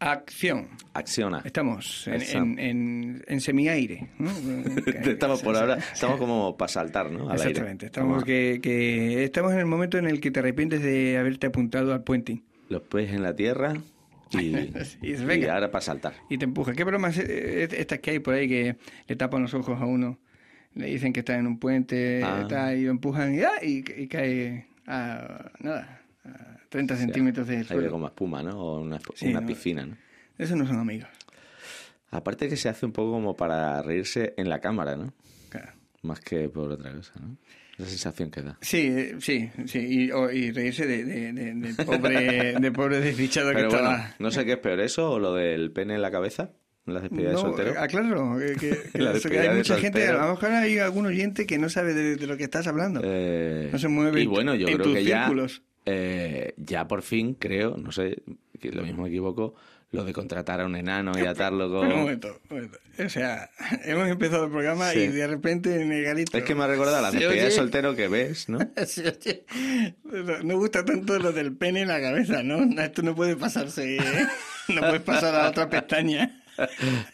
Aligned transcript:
Acción. 0.00 0.68
Acciona. 0.92 1.40
Estamos 1.44 2.06
en, 2.08 2.22
en, 2.22 2.58
en, 2.58 3.24
en 3.26 3.40
semiaire. 3.40 4.08
¿no? 4.18 4.30
estamos 5.10 5.42
por 5.42 5.56
ahora, 5.56 5.76
estamos 5.76 6.18
como 6.18 6.56
para 6.56 6.68
saltar, 6.68 7.10
¿no? 7.10 7.30
Al 7.30 7.38
aire. 7.38 7.50
Exactamente. 7.50 7.86
Estamos, 7.86 8.24
que, 8.24 8.60
que 8.62 9.24
estamos 9.24 9.52
en 9.52 9.60
el 9.60 9.66
momento 9.66 9.96
en 9.98 10.06
el 10.06 10.20
que 10.20 10.30
te 10.30 10.40
arrepientes 10.40 10.82
de 10.82 11.16
haberte 11.16 11.46
apuntado 11.46 11.92
al 11.92 12.02
puente 12.02 12.42
Los 12.68 12.82
pies 12.82 13.12
en 13.12 13.22
la 13.22 13.34
tierra 13.34 13.74
y, 14.30 14.54
Y 15.02 15.44
ahora 15.46 15.70
para 15.70 15.80
saltar. 15.82 16.14
y 16.28 16.38
te 16.38 16.44
empuja. 16.44 16.72
¿Qué 16.74 16.84
bromas 16.84 17.16
eh, 17.18 17.68
estas 17.72 18.00
que 18.00 18.10
hay 18.10 18.18
por 18.18 18.34
ahí 18.34 18.48
que 18.48 18.76
le 19.06 19.16
tapan 19.16 19.42
los 19.42 19.54
ojos 19.54 19.80
a 19.80 19.86
uno? 19.86 20.18
Le 20.74 20.86
dicen 20.86 21.12
que 21.12 21.20
está 21.20 21.38
en 21.38 21.46
un 21.46 21.58
puente 21.60 22.20
Ah. 22.24 22.46
tal, 22.48 22.76
y 22.76 22.84
lo 22.84 22.90
empujan 22.90 23.32
y, 23.34 23.40
¡ah! 23.42 23.52
y, 23.62 23.84
y 24.02 24.08
cae 24.08 24.66
a 24.88 25.52
nada, 25.60 26.02
a 26.24 26.56
30 26.68 26.96
centímetros 26.96 27.48
Ahí 27.48 27.64
suelo. 27.64 27.82
ve 27.82 27.88
como 27.90 28.06
espuma, 28.06 28.42
¿no? 28.42 28.58
O 28.58 28.80
una, 28.80 28.98
Sí, 29.14 29.28
una 29.28 29.40
no. 29.40 29.46
piscina, 29.46 29.86
¿no? 29.86 29.96
Esos 30.38 30.56
no 30.56 30.66
son 30.66 30.78
amigos. 30.78 31.08
Aparte 32.10 32.48
que 32.48 32.56
se 32.56 32.68
hace 32.68 32.86
un 32.86 32.92
poco 32.92 33.12
como 33.12 33.36
para 33.36 33.82
reírse 33.82 34.34
en 34.36 34.48
la 34.48 34.60
cámara, 34.60 34.96
¿no? 34.96 35.12
Claro. 35.48 35.72
Más 36.02 36.20
que 36.20 36.48
por 36.48 36.70
otra 36.70 36.92
cosa, 36.92 37.12
¿no? 37.20 37.36
Esa 37.76 37.88
sensación 37.88 38.30
que 38.30 38.42
da. 38.42 38.56
Sí, 38.60 38.86
eh, 38.86 39.16
sí, 39.18 39.50
sí, 39.66 39.78
y, 39.80 40.10
o- 40.12 40.30
y 40.30 40.52
reírse 40.52 40.86
de, 40.86 41.04
de, 41.04 41.32
de- 41.32 41.84
pobre, 41.84 42.54
de 42.60 42.72
pobre 42.72 43.00
desdichado 43.00 43.48
que 43.50 43.56
Pero 43.56 43.68
estaba. 43.68 43.88
bueno, 43.96 44.14
no 44.20 44.30
sé 44.30 44.44
qué 44.44 44.52
es 44.52 44.58
peor, 44.58 44.78
eso 44.78 45.10
o 45.12 45.18
lo 45.18 45.34
del 45.34 45.72
pene 45.72 45.94
en 45.96 46.02
la 46.02 46.12
cabeza, 46.12 46.52
la 46.86 47.00
despedida 47.00 47.30
de 47.30 47.36
soltero. 47.36 47.74
aclaro, 47.80 48.36
que, 48.38 48.54
que- 48.54 48.78
que 48.92 48.98
La 48.98 49.10
eso, 49.12 49.28
que 49.28 49.40
hay 49.40 49.48
de 49.48 49.54
mucha 49.56 49.76
gente, 49.78 50.06
a 50.06 50.12
lo 50.12 50.30
mejor 50.34 50.52
hay 50.52 50.78
algún 50.78 51.06
oyente 51.06 51.46
que 51.46 51.58
no 51.58 51.68
sabe 51.68 51.94
de, 51.94 52.14
de 52.14 52.26
lo 52.28 52.36
que 52.36 52.44
estás 52.44 52.68
hablando. 52.68 53.00
Eh, 53.02 53.70
No 53.72 53.78
se 53.80 53.88
mueve 53.88 54.20
Y 54.20 54.24
en- 54.24 54.30
bueno, 54.30 54.54
yo 54.54 54.68
en 54.68 54.74
creo 54.74 54.84
tus 54.86 54.94
que 54.94 55.04
ya, 55.04 55.22
círculos. 55.24 55.62
Eh, 55.86 56.54
ya 56.56 56.86
por 56.88 57.02
fin 57.02 57.34
creo, 57.34 57.76
no 57.76 57.92
sé, 57.92 58.22
que 58.60 58.70
lo 58.72 58.82
mismo 58.82 59.02
me 59.02 59.08
equivoco, 59.08 59.54
lo 59.90 60.04
de 60.04 60.12
contratar 60.12 60.60
a 60.60 60.66
un 60.66 60.74
enano 60.74 61.12
y 61.16 61.24
atarlo 61.26 61.68
Pero 61.68 61.80
un 61.82 61.88
con... 61.90 61.98
momento, 62.00 62.40
un 62.50 62.56
momento. 62.56 62.78
O 63.04 63.08
sea, 63.08 63.50
hemos 63.84 64.08
empezado 64.08 64.46
el 64.46 64.50
programa 64.50 64.90
Sí. 64.90 65.00
y 65.00 65.06
de 65.08 65.26
repente 65.26 65.80
en 65.80 65.92
el 65.92 66.02
garito... 66.04 66.36
Es 66.36 66.44
que 66.44 66.54
me 66.54 66.64
ha 66.64 66.66
recordado 66.66 67.00
la 67.02 67.10
despedida 67.10 67.44
de 67.44 67.50
soltero 67.50 67.94
que 67.94 68.08
ves, 68.08 68.48
¿no? 68.48 68.58
se 68.86 69.08
oye- 69.08 69.44
No 70.42 70.56
gusta 70.58 70.84
tanto 70.84 71.18
lo 71.18 71.32
del 71.32 71.54
pene 71.56 71.82
en 71.82 71.88
la 71.88 72.00
cabeza, 72.00 72.42
¿no? 72.42 72.62
Esto 72.82 73.02
no 73.02 73.14
puede 73.14 73.36
pasarse, 73.36 73.96
¿eh? 73.96 74.00
No 74.68 74.80
puedes 74.80 75.02
pasar 75.02 75.34
a 75.34 75.42
la 75.44 75.48
otra 75.50 75.68
pestaña. 75.68 76.40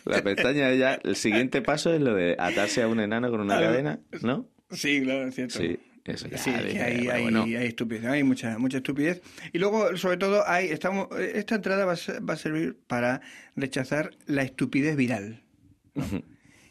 La 0.05 0.23
pestaña 0.23 0.73
ya, 0.75 0.95
el 1.03 1.17
siguiente 1.17 1.63
paso 1.63 1.93
es 1.95 2.01
lo 2.01 2.15
de 2.15 2.37
atarse 2.39 2.83
a 2.83 2.89
un 2.89 3.01
enano 3.01 3.31
con 3.31 3.41
una 3.41 3.59
cadena, 3.59 3.99
¿no? 4.23 4.47
Sí, 4.71 5.03
claro, 5.03 5.27
es 5.27 5.35
cierto. 5.35 5.59
Sí, 5.59 5.79
eso 6.05 6.29
ya. 6.29 6.39
Sí, 6.39 6.51
que 6.51 6.81
hay, 6.81 6.95
bueno, 7.05 7.13
hay, 7.13 7.23
bueno. 7.23 7.43
hay 7.45 7.67
estupidez, 7.67 8.05
hay 8.07 8.23
mucha, 8.23 8.59
mucha 8.59 8.79
estupidez. 8.79 9.21
Y 9.53 9.59
luego, 9.59 9.97
sobre 9.97 10.17
todo, 10.17 10.43
hay, 10.49 10.69
estamos, 10.69 11.09
esta 11.19 11.55
entrada 11.57 11.85
va 11.85 11.93
a, 11.95 12.21
va 12.21 12.35
a 12.35 12.37
servir 12.37 12.77
para 12.87 13.21
rechazar 13.57 14.11
la 14.27 14.43
estupidez 14.43 14.97
viral, 14.97 15.43
¿no? 15.95 16.05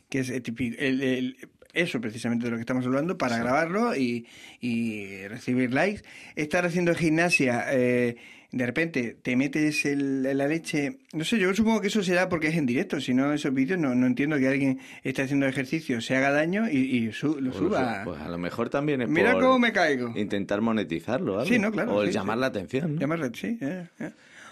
que 0.10 0.20
es 0.20 0.30
el 0.30 0.42
tipi- 0.44 0.76
el- 0.80 1.02
el- 1.02 1.38
eso 1.74 2.02
precisamente 2.02 2.46
de 2.46 2.52
lo 2.52 2.58
que 2.58 2.62
estamos 2.62 2.84
hablando, 2.88 3.18
para 3.20 3.38
grabarlo 3.38 3.96
y, 3.96 4.26
y 4.60 5.28
recibir 5.28 5.72
likes. 5.72 6.02
Estar 6.36 6.66
haciendo 6.66 6.96
gimnasia, 6.96 7.66
eh, 7.72 8.16
de 8.52 8.66
repente 8.66 9.16
te 9.22 9.36
metes 9.36 9.86
el- 9.86 10.24
la 10.24 10.48
leche, 10.48 10.98
no 11.14 11.24
sé, 11.24 11.38
yo 11.38 11.54
supongo 11.54 11.82
que 11.82 11.88
eso 11.88 12.02
será 12.04 12.30
porque 12.30 12.48
es 12.48 12.56
en 12.56 12.66
directo, 12.66 13.00
si 13.00 13.14
no 13.14 13.32
esos 13.34 13.54
vídeos 13.54 13.80
no, 13.80 13.94
no 13.94 14.08
entiendo 14.08 14.38
que 14.40 14.48
alguien 14.48 14.80
esté 15.04 15.22
haciendo 15.22 15.46
ejercicio, 15.46 16.02
se 16.02 16.16
haga 16.16 16.32
daño 16.32 16.68
y, 16.70 16.78
y 16.78 17.12
su- 17.12 17.40
lo 17.40 17.52
Pues, 17.52 17.56
suba. 17.58 18.00
su- 18.04 18.10
pues 18.10 18.22
a 18.22 18.30
lo 18.30 18.38
mejor 18.40 18.70
también 18.70 19.02
es 19.04 19.10
Mira 19.10 19.34
por 19.34 19.44
cómo 19.44 19.60
me 19.60 19.72
caigo. 19.72 20.14
intentar 20.16 20.62
monetizarlo, 20.62 21.40
algo. 21.40 21.46
Sí, 21.52 21.60
no, 21.60 21.72
claro, 21.72 21.94
O 21.96 22.02
el 22.02 22.08
sí, 22.10 22.14
llamar 22.16 22.38
sí. 22.38 22.42
la 22.42 22.48
atención, 22.48 22.96
¿no? 22.96 23.02
Llamarle, 23.02 23.30
sí. 23.36 23.58
eh, 23.62 23.88
eh. 24.00 24.12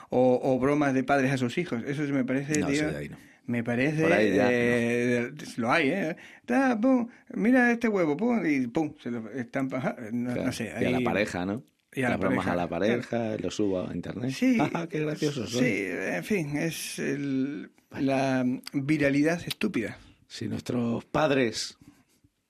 O, 0.09 0.39
o 0.43 0.59
bromas 0.59 0.93
de 0.93 1.03
padres 1.03 1.31
a 1.31 1.37
sus 1.37 1.57
hijos. 1.57 1.83
Eso 1.85 2.05
sí 2.05 2.11
me 2.13 2.23
parece, 2.23 2.59
No, 2.59 2.67
tío, 2.67 2.89
de 2.91 2.97
ahí 2.97 3.09
no. 3.09 3.17
Me 3.47 3.63
parece. 3.63 4.03
Por 4.03 4.11
ahí 4.13 4.35
ya, 4.35 4.47
eh, 4.51 5.31
Lo 5.57 5.71
hay, 5.71 5.89
¿eh? 5.89 6.15
Ta, 6.45 6.77
pum, 6.79 7.07
mira 7.33 7.71
este 7.71 7.87
huevo, 7.87 8.15
pum, 8.17 8.45
y 8.45 8.67
pum, 8.67 8.93
se 9.01 9.09
lo 9.09 9.29
estampa. 9.31 9.95
No, 10.11 10.33
Claro. 10.33 10.51
sé. 10.51 10.71
Y 10.81 10.85
a 10.85 10.89
la 10.91 10.97
ahí- 10.99 11.03
pareja, 11.03 11.45
¿no? 11.45 11.63
Y 11.99 12.03
a 12.03 12.09
la 12.09 12.17
bromas 12.17 12.45
pareja, 12.45 12.51
a 12.51 12.55
la 12.55 12.69
pareja, 12.69 13.37
lo 13.37 13.49
subo 13.51 13.87
a 13.87 13.93
internet. 13.95 14.31
Sí. 14.31 14.57
Ah, 14.73 14.87
qué 14.89 14.99
gracioso 14.99 15.47
soy. 15.47 15.59
Sí, 15.63 15.85
en 15.89 16.23
fin, 16.23 16.55
es 16.57 16.99
el- 16.99 17.71
la 17.99 18.45
viralidad 18.73 19.41
estúpida. 19.47 19.97
Si 20.27 20.47
nuestros 20.47 21.05
padres 21.05 21.77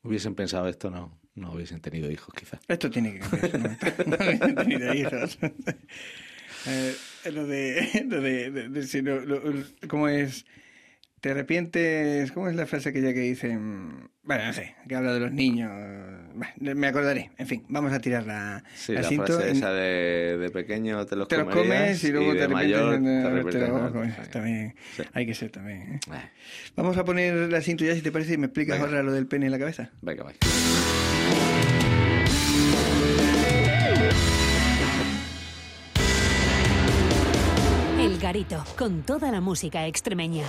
hubiesen 0.03 0.35
pensado 0.35 0.67
esto, 0.67 0.89
no, 0.89 1.17
no 1.35 1.51
hubiesen 1.53 1.79
tenido 1.79 2.09
hijos, 2.11 2.33
quizás. 2.35 2.59
Esto 2.67 2.89
tiene 2.89 3.13
que 3.13 3.19
cambiar. 3.19 4.07
No, 4.07 4.15
no 4.17 4.23
había 4.23 4.55
tenido 4.55 4.93
hijos. 4.93 5.37
Eh, 6.65 6.95
lo 7.31 7.45
de. 7.47 8.05
Lo 8.09 8.19
de, 8.19 8.51
de- 8.51 8.67
de- 8.69 8.83
si 8.87 9.01
lo- 9.01 9.21
¿Cómo 9.87 10.09
es? 10.09 10.45
¿Te 11.19 11.31
arrepientes? 11.31 12.31
¿Cómo 12.31 12.47
es 12.47 12.55
la 12.55 12.67
frase 12.67 12.89
aquella 12.89 13.11
que 13.11 13.21
dicen? 13.21 14.09
Bueno, 14.21 14.45
no 14.45 14.53
sé, 14.53 14.75
que 14.87 14.95
habla 14.95 15.13
de 15.13 15.19
los 15.19 15.31
niños. 15.31 15.71
Bueno, 16.35 16.75
me 16.79 16.87
acordaré. 16.87 17.31
En 17.39 17.47
fin, 17.47 17.65
vamos 17.69 17.91
a 17.91 17.99
tirar 17.99 18.27
la, 18.27 18.63
Sí, 18.75 18.93
la 18.93 19.01
la 19.01 19.07
cinto 19.09 19.25
frase 19.33 19.49
en- 19.49 19.57
esa 19.57 19.71
de, 19.73 20.37
de 20.37 20.49
pequeño 20.51 21.03
te 21.07 21.15
los 21.15 21.27
te 21.27 21.37
los 21.37 21.47
comes 21.53 22.03
y 22.03 22.11
luego 22.11 22.33
de 22.33 22.37
te 22.37 22.43
arrepientes. 22.43 23.01
mayor 23.01 23.49
te 23.51 23.67
los 23.67 23.91
comes. 23.91 24.29
También, 24.29 24.75
Sí. 24.95 25.03
hay 25.11 25.25
que 25.25 25.33
ser 25.33 25.49
también. 25.49 25.93
¿eh? 25.95 25.99
Eh, 26.13 26.29
Vamos 26.75 26.95
a 26.97 27.03
poner 27.03 27.51
la 27.51 27.61
cinto 27.61 27.83
ya, 27.83 27.95
si 27.95 28.01
te 28.01 28.11
parece, 28.11 28.33
y 28.35 28.37
me 28.37 28.45
explicas 28.45 28.75
Venga. 28.77 28.87
ahora 28.89 29.03
lo 29.03 29.11
del 29.11 29.25
pene 29.25 29.47
en 29.47 29.51
la 29.53 29.59
cabeza. 29.59 29.89
Venga, 30.01 30.23
vaya. 30.23 30.37
El 37.99 38.17
Garito, 38.19 38.63
con 38.77 39.01
toda 39.03 39.31
la 39.31 39.41
música 39.41 39.85
extremeña. 39.87 40.43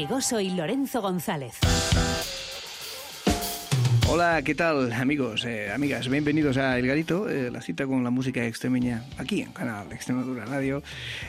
Óscar 0.00 0.06
Trigoso 0.06 0.40
y 0.40 0.50
Lorenzo 0.50 1.02
González. 1.02 1.58
Hola, 4.08 4.42
¿qué 4.42 4.54
tal 4.54 4.92
amigos, 4.92 5.44
eh, 5.44 5.70
amigas? 5.72 6.08
Bienvenidos 6.08 6.56
a 6.56 6.78
El 6.78 6.86
Garito, 6.86 7.28
eh, 7.28 7.50
la 7.50 7.60
cita 7.60 7.86
con 7.86 8.02
la 8.02 8.10
música 8.10 8.44
extremeña 8.44 9.04
aquí 9.18 9.42
en 9.42 9.52
Canal 9.52 9.92
Extremadura 9.92 10.46
Radio, 10.46 10.82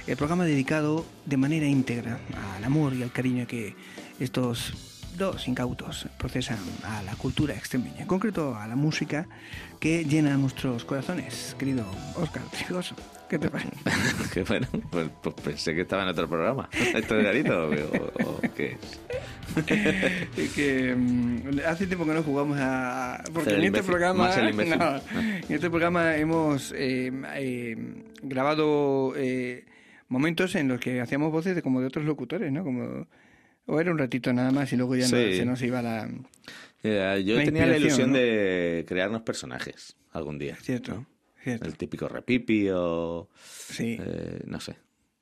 el 0.07 0.15
programa 0.15 0.45
dedicado 0.45 1.05
de 1.25 1.37
manera 1.37 1.65
íntegra 1.65 2.19
al 2.55 2.63
amor 2.63 2.93
y 2.93 3.03
al 3.03 3.11
cariño 3.11 3.45
que 3.45 3.75
estos 4.19 4.73
dos 5.17 5.47
incautos 5.47 6.07
procesan 6.17 6.59
a 6.83 7.03
la 7.03 7.15
cultura 7.15 7.53
extremeña, 7.53 8.01
en 8.01 8.07
concreto 8.07 8.55
a 8.55 8.67
la 8.67 8.75
música 8.75 9.27
que 9.79 10.05
llena 10.05 10.37
nuestros 10.37 10.85
corazones. 10.85 11.55
Querido 11.59 11.85
Oscar 12.15 12.43
Trigoso, 12.51 12.95
¿qué 13.31 13.39
te 13.39 13.49
parece? 13.49 13.71
que 14.33 14.43
bueno, 14.43 14.67
pues, 14.91 15.09
pues 15.23 15.35
pensé 15.43 15.73
que 15.73 15.81
estaba 15.81 16.03
en 16.03 16.09
otro 16.09 16.27
programa. 16.29 16.69
¿Esto 16.95 17.17
es 17.17 17.23
garito 17.23 17.67
o, 17.69 18.29
o- 18.29 18.41
qué 18.55 18.77
es? 20.37 20.51
Que 20.53 20.95
mm, 20.95 21.59
hace 21.67 21.87
tiempo 21.87 22.05
que 22.05 22.13
no 22.13 22.23
jugamos 22.23 22.57
a 22.59 23.23
porque 23.33 23.55
en 23.55 23.63
este 23.63 23.83
programa 23.83 24.29
no, 24.35 25.01
en 25.09 25.41
este 25.49 25.69
programa 25.69 26.15
hemos 26.17 26.73
eh, 26.75 27.11
eh, 27.35 27.75
grabado 28.21 29.13
eh, 29.17 29.65
momentos 30.07 30.55
en 30.55 30.67
los 30.67 30.79
que 30.79 31.01
hacíamos 31.01 31.31
voces 31.31 31.55
de 31.55 31.61
como 31.61 31.81
de 31.81 31.87
otros 31.87 32.05
locutores 32.05 32.51
no 32.51 32.63
como 32.63 33.07
o 33.65 33.79
era 33.79 33.91
un 33.91 33.97
ratito 33.97 34.31
nada 34.33 34.51
más 34.51 34.71
y 34.73 34.77
luego 34.77 34.95
ya 34.95 35.07
no- 35.07 35.17
Sí. 35.17 35.37
se 35.37 35.45
nos 35.45 35.61
iba 35.61 35.81
la 35.81 36.09
Eh, 36.83 37.23
yo 37.25 37.35
La 37.37 37.43
tenía 37.45 37.65
la 37.67 37.77
ilusión 37.77 38.11
¿no? 38.11 38.17
de 38.17 38.85
crearnos 38.87 39.21
personajes 39.21 39.95
algún 40.11 40.37
día. 40.39 40.55
cierto 40.61 40.93
¿no? 40.95 41.05
Cierto 41.43 41.65
El 41.65 41.77
típico 41.77 42.07
repipi 42.07 42.69
o... 42.71 43.29
sí 43.43 43.97
eh, 43.99 44.41
no 44.45 44.59
sé. 44.59 44.75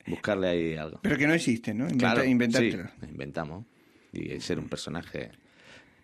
Buscarle 0.07 0.48
ahí 0.48 0.75
algo. 0.75 1.00
pero 1.04 1.18
que 1.18 1.27
no 1.27 1.33
existe 1.33 1.74
no 1.74 1.86
Inventa- 1.86 1.98
Claro, 2.00 2.24
inventártelo 2.24 2.83
sí, 3.00 3.06
inventamos. 3.10 3.66
Y 4.12 4.39
ser 4.42 4.57
un 4.60 4.68
personaje... 4.69 5.31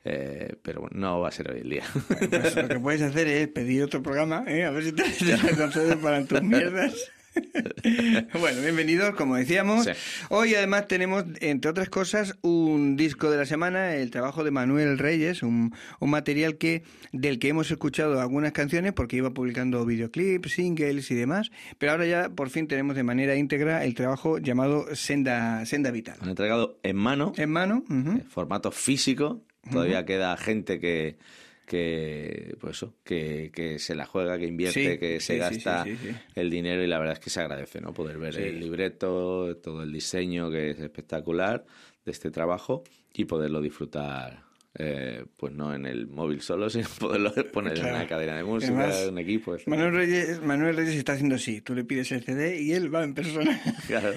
eh, 0.04 0.56
pero 0.62 0.82
bueno, 0.82 0.98
no 1.00 1.20
va 1.22 1.30
a 1.30 1.32
ser 1.32 1.50
hoy 1.52 1.62
el 1.62 1.70
día. 1.70 1.84
Pues 2.30 2.56
lo 2.56 2.68
que 2.68 2.80
puedes 2.80 3.02
hacer 3.02 3.28
es 3.28 3.48
pedir 3.48 3.82
otro 3.84 4.04
programa, 4.04 4.44
¿eh? 4.48 4.64
a 4.66 4.70
ver 4.72 4.84
si 4.84 4.92
te, 4.92 5.04
te 5.10 5.98
para 5.98 6.24
tus 6.26 6.42
mierdas. 6.44 7.12
bueno, 8.40 8.62
bienvenidos, 8.62 9.16
como 9.16 9.36
decíamos. 9.36 9.86
Sí. 9.86 9.92
Hoy 10.30 10.56
además 10.56 10.88
tenemos, 10.88 11.26
entre 11.42 11.72
otras 11.72 11.90
cosas, 11.90 12.38
un 12.42 12.96
disco 12.96 13.30
de 13.30 13.38
la 13.38 13.46
semana, 13.46 13.96
el 13.96 14.12
trabajo 14.12 14.44
de 14.44 14.52
Manuel 14.52 14.98
Reyes, 14.98 15.44
un, 15.44 15.74
un 16.00 16.10
material 16.10 16.58
que 16.58 16.84
del 17.12 17.40
que 17.40 17.50
hemos 17.50 17.72
escuchado 17.72 18.20
algunas 18.22 18.52
canciones 18.52 18.94
porque 18.94 19.18
iba 19.18 19.32
publicando 19.32 19.86
videoclips, 19.86 20.54
singles 20.54 21.12
y 21.12 21.16
demás, 21.16 21.52
pero 21.78 21.94
ahora 21.94 22.06
ya 22.06 22.30
por 22.30 22.50
fin 22.50 22.68
tenemos 22.68 22.96
de 22.96 23.04
manera 23.04 23.36
íntegra 23.36 23.84
el 23.84 23.96
trabajo 23.96 24.38
llamado 24.38 24.96
Senda, 24.96 25.66
Senda 25.66 25.92
Vital. 25.92 26.18
Han 26.22 26.30
entregado 26.30 26.80
en 26.84 26.96
mano, 26.96 27.34
En 27.38 27.50
mano, 27.50 27.84
en 27.90 28.24
formato 28.30 28.72
físico. 28.72 29.42
Todavía 29.72 30.06
queda 30.06 30.38
gente 30.38 30.80
que, 30.80 31.18
que 31.66 32.56
pues 32.60 32.78
eso, 32.78 32.96
que, 33.04 33.52
que 33.54 33.80
se 33.80 33.96
la 33.96 34.06
juega, 34.06 34.38
que 34.38 34.46
invierte, 34.46 34.94
Sí, 34.94 34.98
que 34.98 35.20
se 35.20 35.34
sí, 35.34 35.40
gasta 35.40 35.84
sí, 35.84 35.98
el 36.36 36.50
dinero 36.50 36.84
y 36.84 36.88
la 36.88 37.00
verdad 37.00 37.14
es 37.14 37.20
que 37.20 37.30
se 37.30 37.42
agradece, 37.42 37.82
¿no? 37.82 37.94
Poder 37.94 38.18
ver 38.18 38.38
el 38.38 38.60
libreto, 38.60 39.58
todo 39.58 39.84
el 39.84 39.92
diseño 39.92 40.50
que 40.50 40.72
es 40.72 40.80
espectacular 40.80 41.66
de 42.06 42.12
este 42.12 42.32
trabajo 42.32 42.84
y 43.14 43.26
poderlo 43.26 43.62
disfrutar. 43.62 44.45
Eh, 44.77 45.24
pues 45.38 45.54
no 45.54 45.74
en 45.74 45.86
el 45.86 46.07
móvil 46.07 46.42
solo, 46.42 46.69
sino 46.72 46.88
poderlo 47.00 47.33
poner 47.54 47.77
en 47.80 47.86
una 47.86 48.07
cadena 48.07 48.36
de 48.36 48.44
música, 48.44 48.74
Además, 48.77 49.07
un 49.10 49.18
equipo. 49.19 49.56
etc. 49.56 49.68
Manuel 49.68 49.94
Reyes, 49.94 50.42
Manuel 50.42 50.75
Reyes 50.75 50.95
está 50.95 51.13
haciendo 51.13 51.36
así, 51.36 51.62
tú 51.62 51.74
le 51.75 51.83
pides 51.83 52.12
el 52.12 52.24
CD 52.24 52.62
y 52.62 52.74
él 52.74 52.94
va 52.94 53.04
en 53.04 53.13
persona. 53.13 53.60
Claro. 53.88 54.13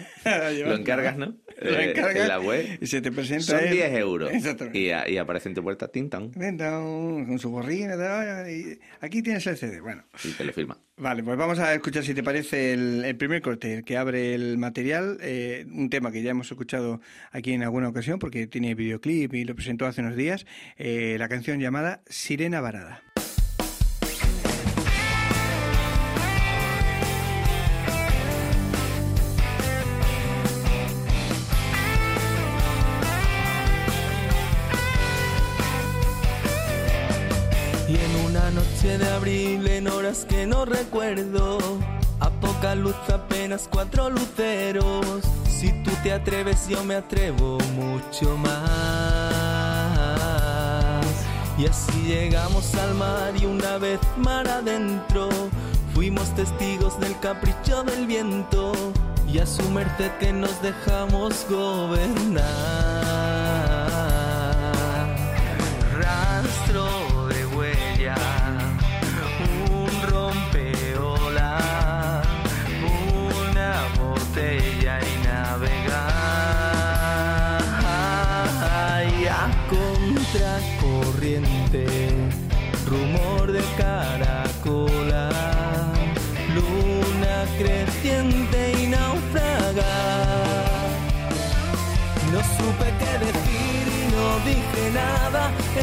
Lo 0.67 0.75
encargas, 0.75 1.17
¿no? 1.17 1.27
Lo 1.63 1.71
Eh, 1.79 1.91
encargas 1.91 2.17
en 2.17 2.29
la 2.29 2.41
web. 2.41 2.79
y 2.81 2.87
se 2.87 3.01
te 3.01 3.11
presenta 3.13 3.45
Son 3.45 3.61
él. 3.61 3.71
10 3.73 3.93
euros. 3.95 4.31
Y, 4.73 4.91
a- 4.91 5.09
y 5.09 5.17
aparece 5.19 5.49
en 5.49 5.55
tu 5.55 5.63
puerta 5.63 5.89
Tintan 5.89 6.31
Venta 6.35 6.79
un- 6.79 7.27
con 7.27 7.39
su 7.39 7.51
gorrina, 7.51 7.95
y 8.49 8.79
aquí 9.01 9.23
tienes 9.23 9.47
el 9.47 9.57
CD. 9.57 9.81
Bueno, 9.81 10.05
y 10.25 10.31
te 10.33 10.45
lo 10.45 10.53
firma. 10.53 10.79
vale, 10.97 11.23
pues 11.23 11.37
vamos 11.37 11.59
a 11.59 11.75
escuchar 11.75 12.05
si 12.05 12.15
te 12.15 12.23
parece 12.23 12.73
el, 12.73 13.05
el 13.05 13.17
primer 13.17 13.43
corte, 13.43 13.75
el 13.75 13.85
que 13.85 13.97
abre 13.97 14.35
el 14.35 14.57
material, 14.59 15.19
eh, 15.21 15.67
un 15.71 15.91
tema 15.91 16.11
que 16.13 16.23
ya 16.23 16.31
hemos 16.31 16.51
escuchado 16.51 17.01
aquí 17.33 17.53
en 17.53 17.63
alguna 17.63 17.89
ocasión 17.89 18.19
porque 18.19 18.47
tiene 18.47 18.75
videoclip 18.75 19.35
y 19.35 19.45
lo 19.45 19.55
presentó 19.55 19.87
hace 19.87 20.01
unos 20.01 20.17
días, 20.17 20.47
eh, 20.77 21.17
la 21.19 21.29
canción 21.29 21.61
llamada 21.61 22.01
Sirena 22.07 22.61
Varada. 22.61 23.03
Y 37.89 37.97
en 37.97 38.27
una 38.27 38.51
noche 38.51 38.99
de 38.99 39.09
abril, 39.09 39.67
en 39.67 39.89
horas 39.89 40.27
que 40.29 40.47
no 40.47 40.67
recuerdo, 40.67 41.59
a 42.21 42.31
poca 42.31 42.75
luz 42.75 42.97
apenas 43.13 43.67
cuatro 43.71 44.11
luceros. 44.11 45.23
Si 45.49 45.73
tú 45.83 45.91
te 46.03 46.13
atreves, 46.13 46.69
yo 46.69 46.85
me 46.85 46.95
atrevo 46.95 47.59
mucho 47.75 48.37
más. 48.37 49.08
Y 51.59 51.67
así 51.67 52.05
llegamos 52.07 52.73
al 52.77 52.95
mar 52.95 53.35
y 53.37 53.45
una 53.45 53.79
vez 53.79 53.99
mar 54.17 54.47
adentro, 54.47 55.29
fuimos 55.93 56.33
testigos 56.37 57.01
del 57.01 57.19
capricho 57.19 57.83
del 57.83 58.07
viento 58.07 58.73
y 59.27 59.41
a 59.41 59.47
su 59.47 59.69
merced 59.71 60.13
que 60.21 60.33
nos 60.33 60.63
dejamos 60.63 61.45
gobernar 61.51 62.98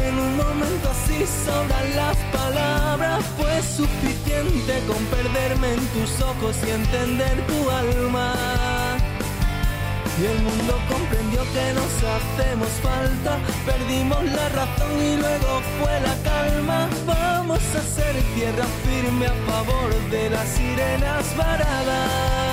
En 0.04 0.18
un 0.18 0.36
momento 0.36 0.90
así 0.90 1.24
sobran 1.44 1.96
las 1.96 2.16
palabras. 2.32 3.24
Fue 3.38 3.62
suficiente 3.62 4.82
con 4.86 5.02
perderme 5.06 5.74
en 5.74 5.86
tus 5.88 6.20
ojos 6.20 6.56
y 6.66 6.70
entender 6.70 7.46
tu 7.46 7.70
alma. 7.70 8.34
Y 10.20 10.24
el 10.24 10.42
mundo 10.42 10.78
comprendió 10.88 11.42
que 11.52 11.72
nos 11.74 11.92
hacemos 12.16 12.68
falta. 12.82 13.38
Perdimos 13.66 14.24
la 14.24 14.48
razón 14.50 14.92
y 15.02 15.16
luego 15.16 15.60
fue 15.78 16.00
la 16.00 16.14
calma. 16.30 16.88
Vamos 17.06 17.60
a 17.74 17.82
ser 17.82 18.14
tierra 18.34 18.64
firme 18.84 19.26
a 19.26 19.34
favor 19.50 19.94
de 20.10 20.30
las 20.30 20.48
sirenas 20.48 21.36
varadas. 21.36 22.45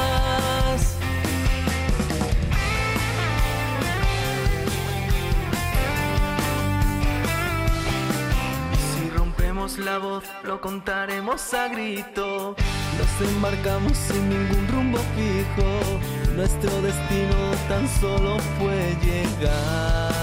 La 9.83 9.97
voz, 9.97 10.23
lo 10.43 10.61
contaremos 10.61 11.53
a 11.53 11.67
grito. 11.67 12.55
Nos 12.97 13.29
embarcamos 13.29 13.97
sin 13.97 14.29
ningún 14.29 14.67
rumbo 14.67 14.99
fijo. 15.15 15.99
Nuestro 16.35 16.81
destino 16.81 17.35
tan 17.67 17.87
solo 17.99 18.37
fue 18.57 18.95
llegar. 19.03 20.13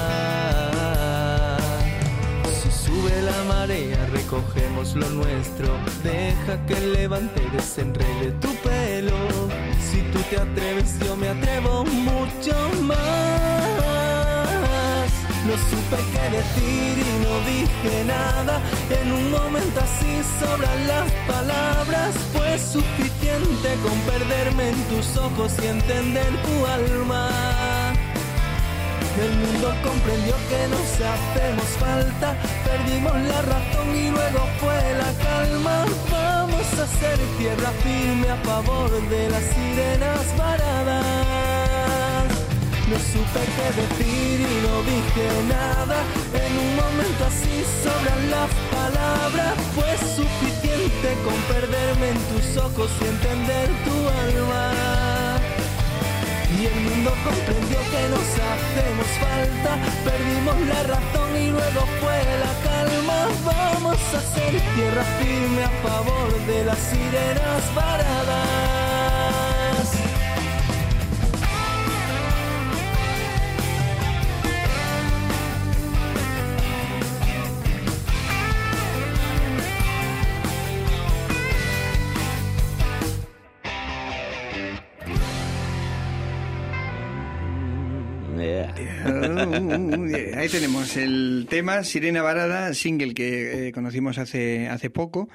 Si 2.61 2.71
sube 2.71 3.23
la 3.23 3.45
marea, 3.55 4.07
recogemos 4.13 4.95
lo 4.95 5.09
nuestro. 5.11 5.69
Deja 6.03 6.65
que 6.67 6.81
levante 6.81 7.43
y 7.43 7.51
desenrede 7.57 8.33
tu 8.41 8.55
pelo. 8.57 9.17
Si 9.81 10.03
tú 10.13 10.21
te 10.31 10.39
atreves, 10.39 10.99
yo 11.01 11.17
me 11.17 11.29
atrevo 11.29 11.85
mucho 11.85 12.55
más. 12.83 13.60
No 15.51 15.57
supe 15.57 15.97
qué 16.13 16.37
decir 16.37 16.95
y 16.97 17.13
no 17.25 17.35
dije 17.41 18.05
nada. 18.05 18.61
En 18.89 19.11
un 19.11 19.33
momento 19.33 19.81
así 19.81 20.23
sobran 20.39 20.87
las 20.87 21.11
palabras. 21.27 22.15
Fue 22.33 22.57
suficiente 22.57 23.69
con 23.83 23.99
perderme 24.03 24.69
en 24.69 24.81
tus 24.85 25.17
ojos 25.17 25.53
y 25.61 25.67
entender 25.67 26.31
tu 26.45 26.67
alma. 26.67 27.31
El 29.21 29.33
mundo 29.39 29.75
comprendió 29.83 30.37
que 30.51 30.69
nos 30.69 30.89
hacemos 31.15 31.69
falta. 31.81 32.37
Perdimos 32.65 33.15
la 33.15 33.43
razón 33.43 33.89
y 33.97 34.09
luego 34.09 34.47
fue 34.61 34.79
la 35.03 35.11
calma. 35.25 35.85
Vamos 36.13 36.67
a 36.75 36.87
ser 37.01 37.19
tierra 37.39 37.73
firme 37.83 38.29
a 38.29 38.37
favor 38.45 38.89
de 39.09 39.31
las 39.31 39.43
sirenas 39.43 40.27
varadas. 40.39 41.20
No 42.91 42.99
supe 42.99 43.43
qué 43.55 43.69
decir 43.83 44.41
y 44.41 44.67
no 44.67 44.83
dije 44.83 45.27
nada. 45.47 46.03
En 46.35 46.59
un 46.59 46.75
momento 46.75 47.25
así 47.25 47.63
sobran 47.85 48.31
las 48.35 48.51
palabras. 48.75 49.55
Fue 49.77 49.93
suficiente 50.19 51.09
con 51.25 51.39
perderme 51.47 52.09
en 52.09 52.19
tus 52.31 52.57
ojos 52.57 52.91
y 53.01 53.05
entender 53.05 53.69
tu 53.87 53.95
alma. 54.27 55.39
Y 56.59 56.67
el 56.67 56.81
mundo 56.81 57.15
comprendió 57.23 57.79
que 57.93 58.03
nos 58.11 58.29
hacemos 58.51 59.09
falta. 59.23 59.71
Perdimos 60.03 60.59
la 60.67 60.83
razón 60.83 61.31
y 61.37 61.47
luego 61.47 61.87
fue 62.01 62.19
la 62.43 62.53
calma. 62.67 63.19
Vamos 63.45 64.01
a 64.19 64.21
ser 64.35 64.51
tierra 64.75 65.05
firme 65.23 65.63
a 65.63 65.71
favor 65.87 66.29
de 66.45 66.65
las 66.65 66.79
sirenas 66.79 67.63
varadas. 67.73 68.80
Yeah. 89.51 90.39
Ahí 90.39 90.49
tenemos 90.49 90.97
el 90.97 91.47
tema 91.49 91.83
Sirena 91.83 92.23
Varada, 92.23 92.73
single 92.75 93.15
que 93.15 93.69
eh, 93.69 93.73
conocimos 93.73 94.19
hace, 94.19 94.69
hace 94.69 94.91
poco, 94.91 95.29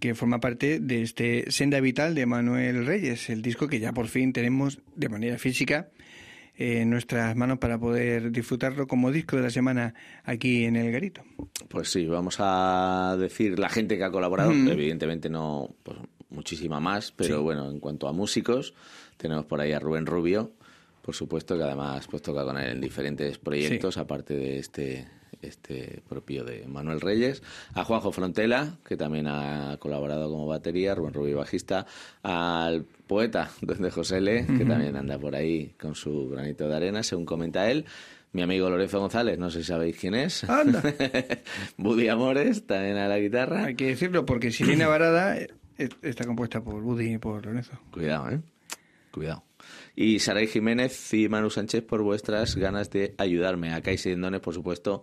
que 0.00 0.14
forma 0.14 0.40
parte 0.40 0.80
de 0.80 1.02
este 1.02 1.50
Senda 1.50 1.80
Vital 1.80 2.14
de 2.14 2.26
Manuel 2.26 2.84
Reyes, 2.84 3.30
el 3.30 3.40
disco 3.40 3.66
que 3.68 3.80
ya 3.80 3.92
por 3.92 4.08
fin 4.08 4.32
tenemos 4.32 4.80
de 4.96 5.08
manera 5.08 5.38
física 5.38 5.88
eh, 6.56 6.82
en 6.82 6.90
nuestras 6.90 7.34
manos 7.36 7.58
para 7.58 7.78
poder 7.78 8.30
disfrutarlo 8.30 8.86
como 8.86 9.10
disco 9.10 9.36
de 9.36 9.42
la 9.42 9.50
semana 9.50 9.94
aquí 10.24 10.64
en 10.64 10.76
el 10.76 10.92
Garito. 10.92 11.22
Pues 11.68 11.90
sí, 11.90 12.06
vamos 12.06 12.36
a 12.40 13.16
decir 13.18 13.58
la 13.58 13.70
gente 13.70 13.96
que 13.96 14.04
ha 14.04 14.10
colaborado. 14.10 14.50
Mm. 14.50 14.68
Evidentemente 14.68 15.30
no, 15.30 15.74
pues, 15.82 15.96
muchísima 16.28 16.80
más, 16.80 17.12
pero 17.12 17.42
bueno, 17.42 17.70
en 17.70 17.80
cuanto 17.80 18.08
a 18.08 18.12
músicos, 18.12 18.74
tenemos 19.16 19.46
por 19.46 19.60
ahí 19.60 19.72
a 19.72 19.78
Rubén 19.78 20.04
Rubio, 20.04 20.52
por 21.04 21.14
supuesto, 21.14 21.56
que 21.58 21.64
además 21.64 22.06
pues 22.10 22.22
toca 22.22 22.44
con 22.44 22.56
él 22.56 22.70
en 22.70 22.80
diferentes 22.80 23.36
proyectos, 23.38 23.98
aparte 23.98 24.34
de 24.34 24.58
este 24.58 25.06
este 25.42 26.02
propio 26.08 26.42
de 26.42 26.66
Manuel 26.66 27.02
Reyes, 27.02 27.42
a 27.74 27.84
Juanjo 27.84 28.12
Frontela, 28.12 28.78
que 28.86 28.96
también 28.96 29.26
ha 29.26 29.76
colaborado 29.78 30.30
como 30.30 30.46
batería, 30.46 30.94
Rubén 30.94 31.12
Rubio 31.12 31.36
bajista, 31.36 31.86
al 32.22 32.84
poeta 33.06 33.50
de 33.60 33.90
José 33.90 34.18
L, 34.18 34.46
que 34.46 34.64
también 34.64 34.96
anda 34.96 35.18
por 35.18 35.34
ahí 35.34 35.74
con 35.78 35.94
su 35.94 36.30
granito 36.30 36.66
de 36.66 36.76
arena, 36.76 37.02
según 37.02 37.26
comenta 37.26 37.70
él, 37.70 37.84
mi 38.32 38.40
amigo 38.40 38.70
Lorenzo 38.70 39.00
González, 39.00 39.38
no 39.38 39.50
sé 39.50 39.58
si 39.58 39.66
sabéis 39.66 39.98
quién 39.98 40.14
es. 40.14 40.44
Anda. 40.44 40.82
Buddy 41.76 42.08
Amores, 42.08 42.66
también 42.66 42.96
a 42.96 43.08
la 43.08 43.18
guitarra. 43.18 43.66
Hay 43.66 43.74
que 43.74 43.88
decirlo 43.88 44.24
porque 44.24 44.50
Sirena 44.50 44.88
Varada 44.88 45.36
eh, 45.38 45.48
está 46.00 46.24
compuesta 46.24 46.64
por 46.64 46.82
Buddy 46.82 47.14
y 47.14 47.18
por 47.18 47.44
Lorenzo. 47.44 47.78
Cuidado, 47.92 48.30
¿eh? 48.30 48.40
Cuidado. 49.12 49.44
Y 49.96 50.18
Saray 50.18 50.46
Jiménez 50.48 51.14
y 51.14 51.28
Manu 51.28 51.50
Sánchez 51.50 51.84
por 51.84 52.02
vuestras 52.02 52.56
ganas 52.56 52.90
de 52.90 53.14
ayudarme. 53.18 53.72
A 53.72 53.80
Kai 53.80 53.96
Sendones, 53.96 54.40
por 54.40 54.54
supuesto, 54.54 55.02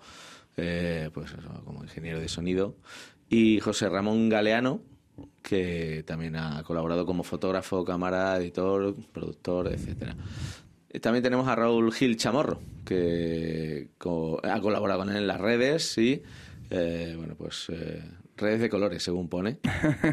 eh, 0.58 1.10
pues 1.14 1.32
como 1.64 1.84
ingeniero 1.84 2.20
de 2.20 2.28
sonido. 2.28 2.76
Y 3.30 3.60
José 3.62 3.88
Ramón 3.88 4.28
Galeano, 4.28 4.82
que 5.42 6.04
también 6.06 6.36
ha 6.36 6.64
colaborado 6.64 7.06
como 7.06 7.24
fotógrafo, 7.24 7.86
cámara, 7.86 8.38
editor, 8.38 8.96
productor, 9.14 9.72
etcétera. 9.72 10.16
Eh, 10.90 11.00
También 11.00 11.24
tenemos 11.24 11.48
a 11.48 11.56
Raúl 11.56 11.94
Gil 11.94 12.18
Chamorro, 12.18 12.60
que 12.84 13.92
ha 14.44 14.60
colaborado 14.60 15.00
con 15.00 15.10
él 15.10 15.18
en 15.18 15.28
las 15.28 15.40
redes, 15.40 15.86
sí. 15.86 16.22
Eh, 16.70 17.14
bueno, 17.18 17.36
pues 17.36 17.68
redes 18.38 18.60
de 18.60 18.70
colores, 18.70 19.04
según 19.04 19.30
pone. 19.30 19.60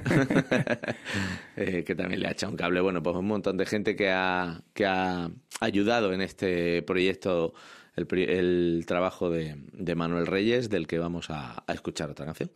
Eh, 1.57 1.83
que 1.83 1.97
también 1.97 2.21
le 2.21 2.29
ha 2.29 2.31
echado 2.31 2.53
un 2.53 2.57
cable. 2.57 2.81
Bueno, 2.81 3.03
pues 3.03 3.17
un 3.17 3.27
montón 3.27 3.57
de 3.57 3.67
gente 3.67 3.97
que 3.97 4.11
ha, 4.11 4.63
que 4.75 4.87
ha 4.87 5.29
ayudado 5.61 6.13
en 6.13 6.21
este 6.21 6.83
proyecto, 6.83 7.53
el, 7.97 8.07
el 8.29 8.85
trabajo 8.87 9.29
de, 9.29 9.57
de 9.73 9.95
Manuel 9.97 10.29
Reyes, 10.29 10.71
del 10.71 10.87
que 10.87 11.01
vamos 11.01 11.31
a, 11.31 11.65
a 11.67 11.73
escuchar 11.73 12.11
otra 12.11 12.27
canción. 12.27 12.51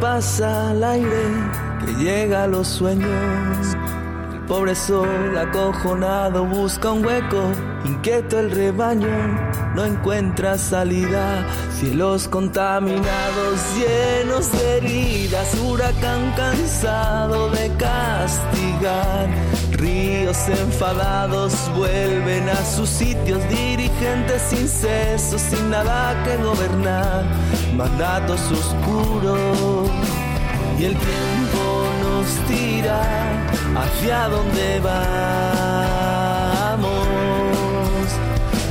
Pasa 0.00 0.70
al 0.70 0.84
aire 0.84 1.24
que 1.84 1.92
llega 1.94 2.44
a 2.44 2.46
los 2.46 2.66
sueños? 2.68 3.76
Pobre 4.48 4.74
sol 4.74 5.38
acojonado 5.38 6.44
busca 6.44 6.92
un 6.92 7.04
hueco, 7.04 7.50
inquieto 7.86 8.38
el 8.38 8.50
rebaño, 8.50 9.08
no 9.74 9.86
encuentra 9.86 10.58
salida. 10.58 11.46
Cielos 11.80 12.28
contaminados, 12.28 13.60
llenos 13.74 14.52
de 14.52 14.76
heridas, 14.76 15.54
huracán 15.54 16.30
cansado 16.36 17.48
de 17.50 17.70
castigar. 17.78 19.28
Ríos 19.72 20.36
enfadados 20.50 21.54
vuelven 21.74 22.50
a 22.50 22.64
sus 22.66 22.90
sitios, 22.90 23.40
dirigentes 23.48 24.42
sin 24.42 24.68
seso, 24.68 25.38
sin 25.38 25.70
nada 25.70 26.22
que 26.22 26.36
gobernar, 26.36 27.24
mandatos 27.74 28.42
oscuros. 28.52 29.88
Y 30.78 30.84
el 30.84 30.96
tiempo 30.96 31.84
nos 32.02 32.26
tira 32.46 33.53
hacia 33.76 34.28
donde 34.28 34.80
vamos. 34.80 35.08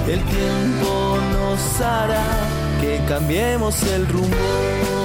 El 0.08 0.22
tiempo 0.24 1.18
nos 1.32 1.82
hará 1.82 2.26
que 2.82 3.02
cambiemos 3.08 3.82
el 3.84 4.08
rumbo. 4.08 5.03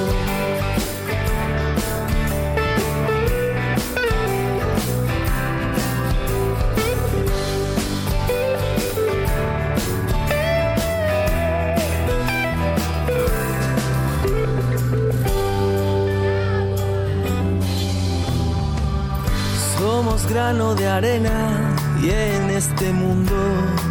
Somos 19.79 20.27
grano 20.27 20.75
de 20.75 20.89
arena 20.89 21.77
y 22.03 22.11
en 22.11 22.51
este 22.51 22.93
mundo 22.93 23.37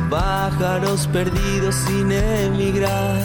pájaros 0.09 1.07
perdidos 1.07 1.75
sin 1.75 2.11
emigrar. 2.11 3.15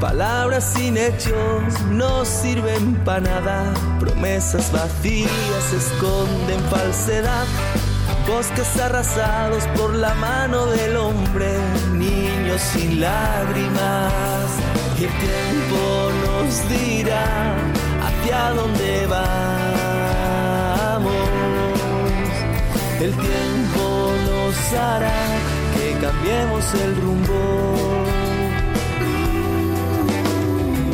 Palabras 0.00 0.72
sin 0.72 0.96
hechos 0.96 1.78
no 1.90 2.24
sirven 2.24 2.94
para 3.04 3.20
nada, 3.20 3.74
promesas 4.00 4.72
vacías 4.72 5.72
esconden 5.74 6.60
falsedad. 6.70 7.44
Bosques 8.26 8.80
arrasados 8.80 9.64
por 9.76 9.94
la 9.94 10.14
mano 10.14 10.64
del 10.66 10.96
hombre, 10.96 11.58
niños 11.92 12.62
sin 12.72 13.02
lágrimas. 13.02 14.50
Y 14.98 15.04
el 15.04 15.10
tiempo 15.10 16.10
nos 16.24 16.68
dirá 16.70 17.54
hacia 18.02 18.50
dónde 18.54 19.06
vamos. 19.08 19.55
El 22.98 23.12
tiempo 23.12 24.14
nos 24.26 24.72
hará 24.72 25.12
que 25.76 25.88
cambiemos 26.00 26.74
el 26.74 26.96
rumbo. 26.96 27.40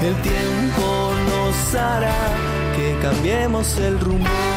El 0.00 0.14
tiempo 0.22 0.86
nos 1.30 1.74
hará 1.74 2.20
que 2.76 2.96
cambiemos 3.02 3.78
el 3.78 3.98
rumbo. 3.98 4.47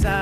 Por 0.00 0.21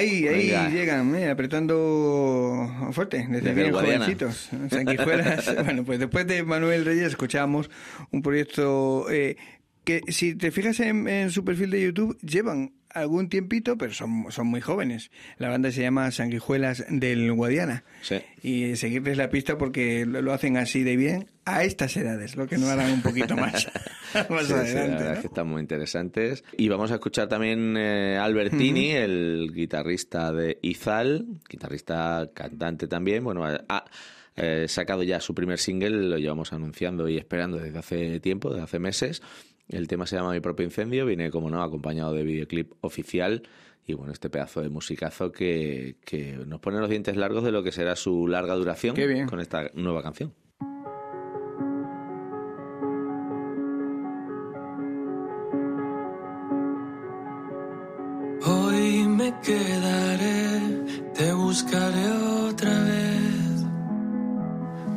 Ahí, 0.00 0.26
ahí 0.26 0.46
Venga. 0.46 0.68
llegan, 0.70 1.14
eh, 1.14 1.28
apretando 1.28 2.90
fuerte, 2.92 3.26
desde 3.28 3.52
Desde 3.52 3.54
bien 3.54 3.72
jovencitos. 3.72 4.48
Sanguijuelas. 4.70 5.54
bueno, 5.64 5.84
pues 5.84 5.98
después 5.98 6.26
de 6.26 6.42
Manuel 6.42 6.84
Reyes 6.86 7.08
escuchamos 7.08 7.70
un 8.10 8.22
proyecto 8.22 9.10
eh, 9.10 9.36
que, 9.84 10.00
si 10.08 10.34
te 10.34 10.50
fijas 10.50 10.80
en, 10.80 11.06
en 11.06 11.30
su 11.30 11.44
perfil 11.44 11.70
de 11.70 11.82
YouTube, 11.82 12.18
llevan 12.22 12.72
algún 12.94 13.28
tiempito, 13.28 13.76
pero 13.76 13.92
son, 13.92 14.26
son 14.30 14.46
muy 14.46 14.60
jóvenes. 14.60 15.10
La 15.38 15.48
banda 15.48 15.70
se 15.70 15.82
llama 15.82 16.10
Sanguijuelas 16.10 16.84
del 16.88 17.32
Guadiana. 17.32 17.84
Sí. 18.02 18.16
Y 18.42 18.76
seguirles 18.76 19.16
la 19.16 19.30
pista 19.30 19.58
porque 19.58 20.06
lo, 20.06 20.22
lo 20.22 20.32
hacen 20.32 20.56
así 20.56 20.82
de 20.82 20.96
bien 20.96 21.28
a 21.44 21.64
estas 21.64 21.96
edades, 21.96 22.36
lo 22.36 22.46
que 22.46 22.58
no 22.58 22.68
harán 22.68 22.92
un 22.92 23.02
poquito 23.02 23.36
más, 23.36 23.68
más 24.30 24.46
Sí, 24.46 24.54
sí, 24.66 24.74
la 24.74 24.82
verdad 24.82 25.04
¿no? 25.04 25.12
es 25.12 25.18
que 25.20 25.26
están 25.26 25.48
muy 25.48 25.60
interesantes. 25.60 26.44
Y 26.56 26.68
vamos 26.68 26.90
a 26.90 26.94
escuchar 26.94 27.28
también 27.28 27.76
eh, 27.76 28.16
Albertini, 28.18 28.90
el 28.90 29.50
guitarrista 29.54 30.32
de 30.32 30.58
Izal, 30.62 31.26
guitarrista 31.48 32.30
cantante 32.34 32.86
también. 32.86 33.24
Bueno, 33.24 33.44
ha 33.44 33.60
ha, 33.68 33.84
eh, 34.36 34.66
sacado 34.68 35.02
ya 35.02 35.20
su 35.20 35.34
primer 35.34 35.58
single, 35.58 35.90
lo 35.90 36.16
llevamos 36.16 36.52
anunciando 36.52 37.08
y 37.08 37.16
esperando 37.18 37.58
desde 37.58 37.78
hace 37.78 38.20
tiempo, 38.20 38.50
desde 38.50 38.64
hace 38.64 38.78
meses. 38.78 39.22
El 39.70 39.86
tema 39.86 40.06
se 40.06 40.16
llama 40.16 40.32
Mi 40.32 40.40
propio 40.40 40.64
incendio, 40.64 41.06
viene 41.06 41.30
como 41.30 41.48
no 41.48 41.62
acompañado 41.62 42.12
de 42.12 42.24
videoclip 42.24 42.72
oficial. 42.80 43.42
Y 43.86 43.94
bueno, 43.94 44.12
este 44.12 44.28
pedazo 44.28 44.60
de 44.60 44.68
musicazo 44.68 45.32
que, 45.32 45.96
que 46.04 46.36
nos 46.46 46.60
pone 46.60 46.78
los 46.80 46.90
dientes 46.90 47.16
largos 47.16 47.44
de 47.44 47.52
lo 47.52 47.62
que 47.62 47.72
será 47.72 47.96
su 47.96 48.26
larga 48.26 48.54
duración 48.54 48.94
Qué 48.94 49.06
bien. 49.06 49.26
con 49.26 49.40
esta 49.40 49.70
nueva 49.74 50.02
canción. 50.02 50.32
Hoy 58.44 59.06
me 59.08 59.32
quedaré, 59.40 60.60
te 61.14 61.32
buscaré 61.34 62.06
otra 62.48 62.84
vez, 62.84 63.66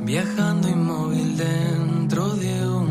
viajando 0.05 0.69
inmóvil 0.69 1.38
dentro 1.38 2.29
de 2.36 2.67
un 2.67 2.82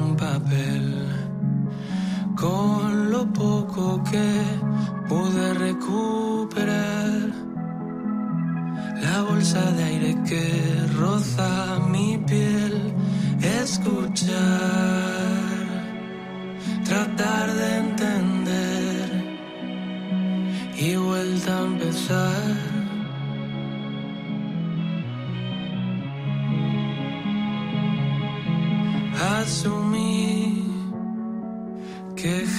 con 2.42 3.12
lo 3.12 3.24
poco 3.32 4.02
que 4.10 4.28
pude 5.08 5.54
recuperar, 5.54 7.12
la 9.00 9.22
bolsa 9.28 9.62
de 9.76 9.84
aire 9.84 10.12
que 10.28 10.44
roza 10.98 11.78
mi 11.92 12.18
piel, 12.26 12.92
escuchar, 13.62 14.91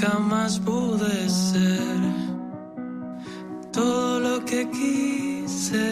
jamás 0.03 0.59
pude 0.59 1.29
ser 1.29 2.01
todo 3.71 4.19
lo 4.19 4.45
que 4.45 4.69
quise. 4.69 5.87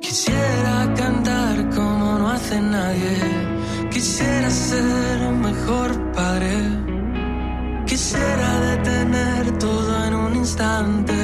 Quisiera 0.00 0.94
cantar 0.94 1.56
como 1.76 2.18
no 2.20 2.28
hace 2.30 2.58
nadie. 2.60 3.16
Quisiera 3.90 4.50
ser 4.50 5.16
un 5.30 5.40
mejor 5.40 5.90
padre. 6.12 6.54
Quisiera 7.86 8.50
detener 8.70 9.58
todo 9.58 9.90
en 10.06 10.14
un 10.14 10.36
instante 10.36 11.18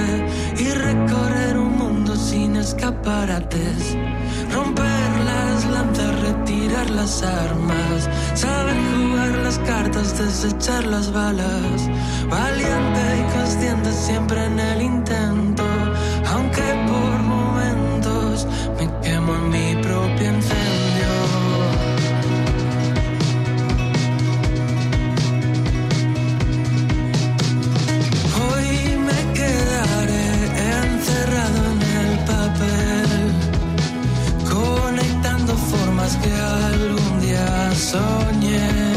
y 0.59 0.67
recorrer 0.89 1.57
un 1.57 1.73
mundo 1.79 2.17
sin 2.17 2.57
escaparates 2.57 3.97
armas, 7.23 8.09
saber 8.35 8.75
jugar 8.93 9.31
las 9.45 9.59
cartas, 9.61 10.19
desechar 10.19 10.85
las 10.87 11.13
balas, 11.13 11.89
valiente 12.29 13.01
y 13.21 13.37
consciente 13.37 13.93
siempre 13.93 14.45
en 14.45 14.59
el 14.59 14.83
intento. 14.83 15.66
co 37.97 38.33
nie 38.33 38.96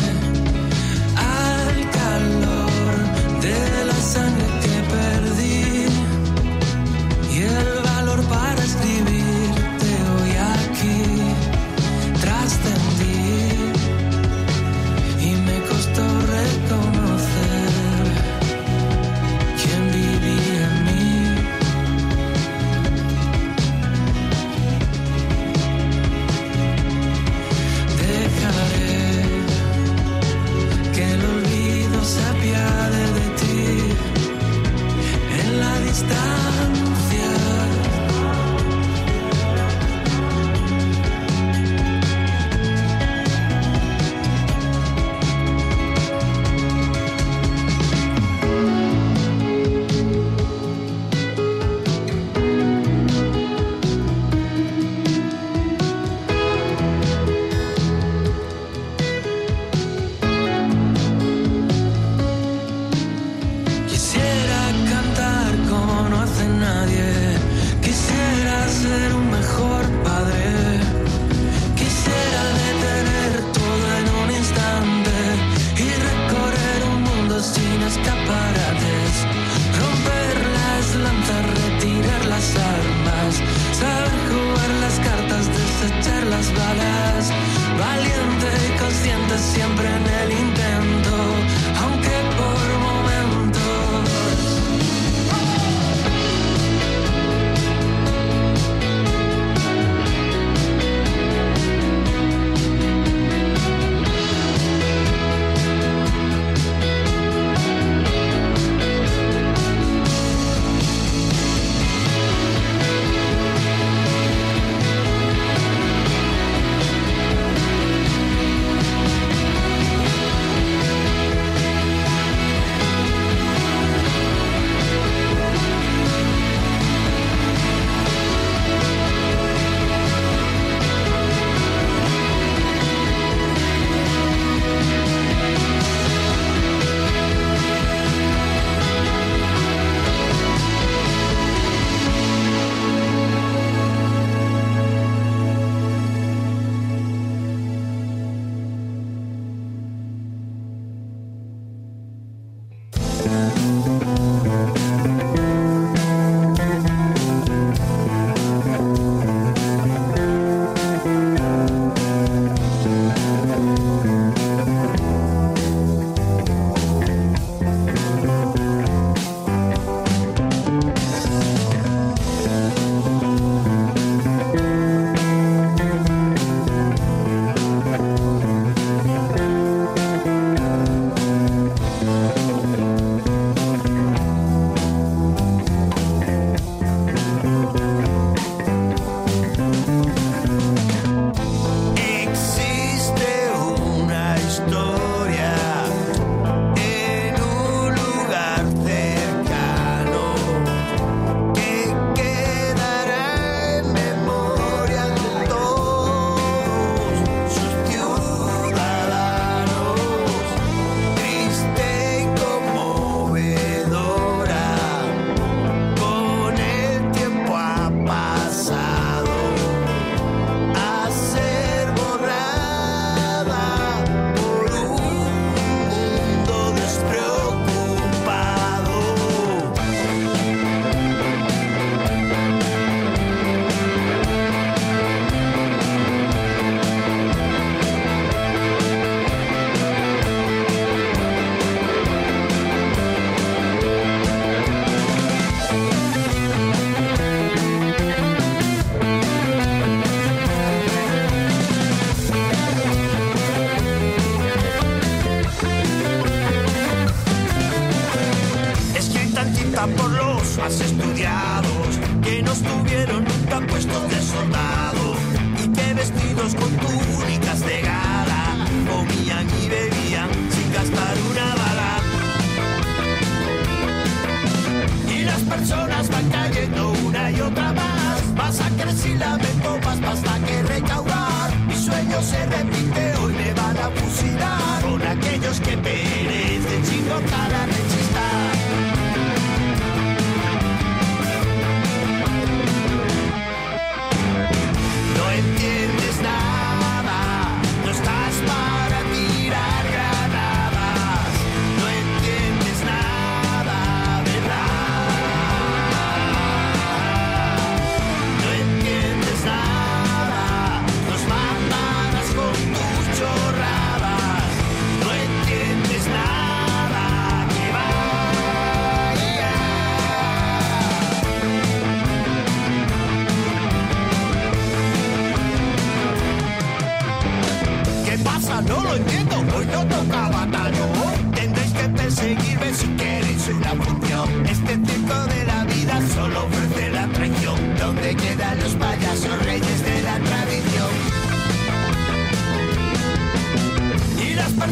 basta 279.85 280.39
que 280.45 280.63
recaudar. 280.63 281.55
Mi 281.67 281.75
sueño 281.75 282.21
se 282.21 282.45
repite, 282.45 283.15
hoy 283.17 283.33
me 283.33 283.53
van 283.53 283.77
a 283.77 283.89
fusilar. 283.89 284.81
Con 284.81 285.01
aquellos 285.01 285.59
que 285.61 285.77
perecen 285.77 286.85
sin 286.85 287.07
notar 287.07 287.48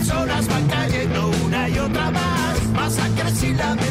Personas 0.08 0.48
van 0.48 0.68
cayendo 0.68 1.32
una 1.44 1.68
y 1.68 1.80
otra 1.80 2.10
más. 2.12 2.64
Masacres 2.72 3.44
y 3.44 3.54
lamento, 3.54 3.87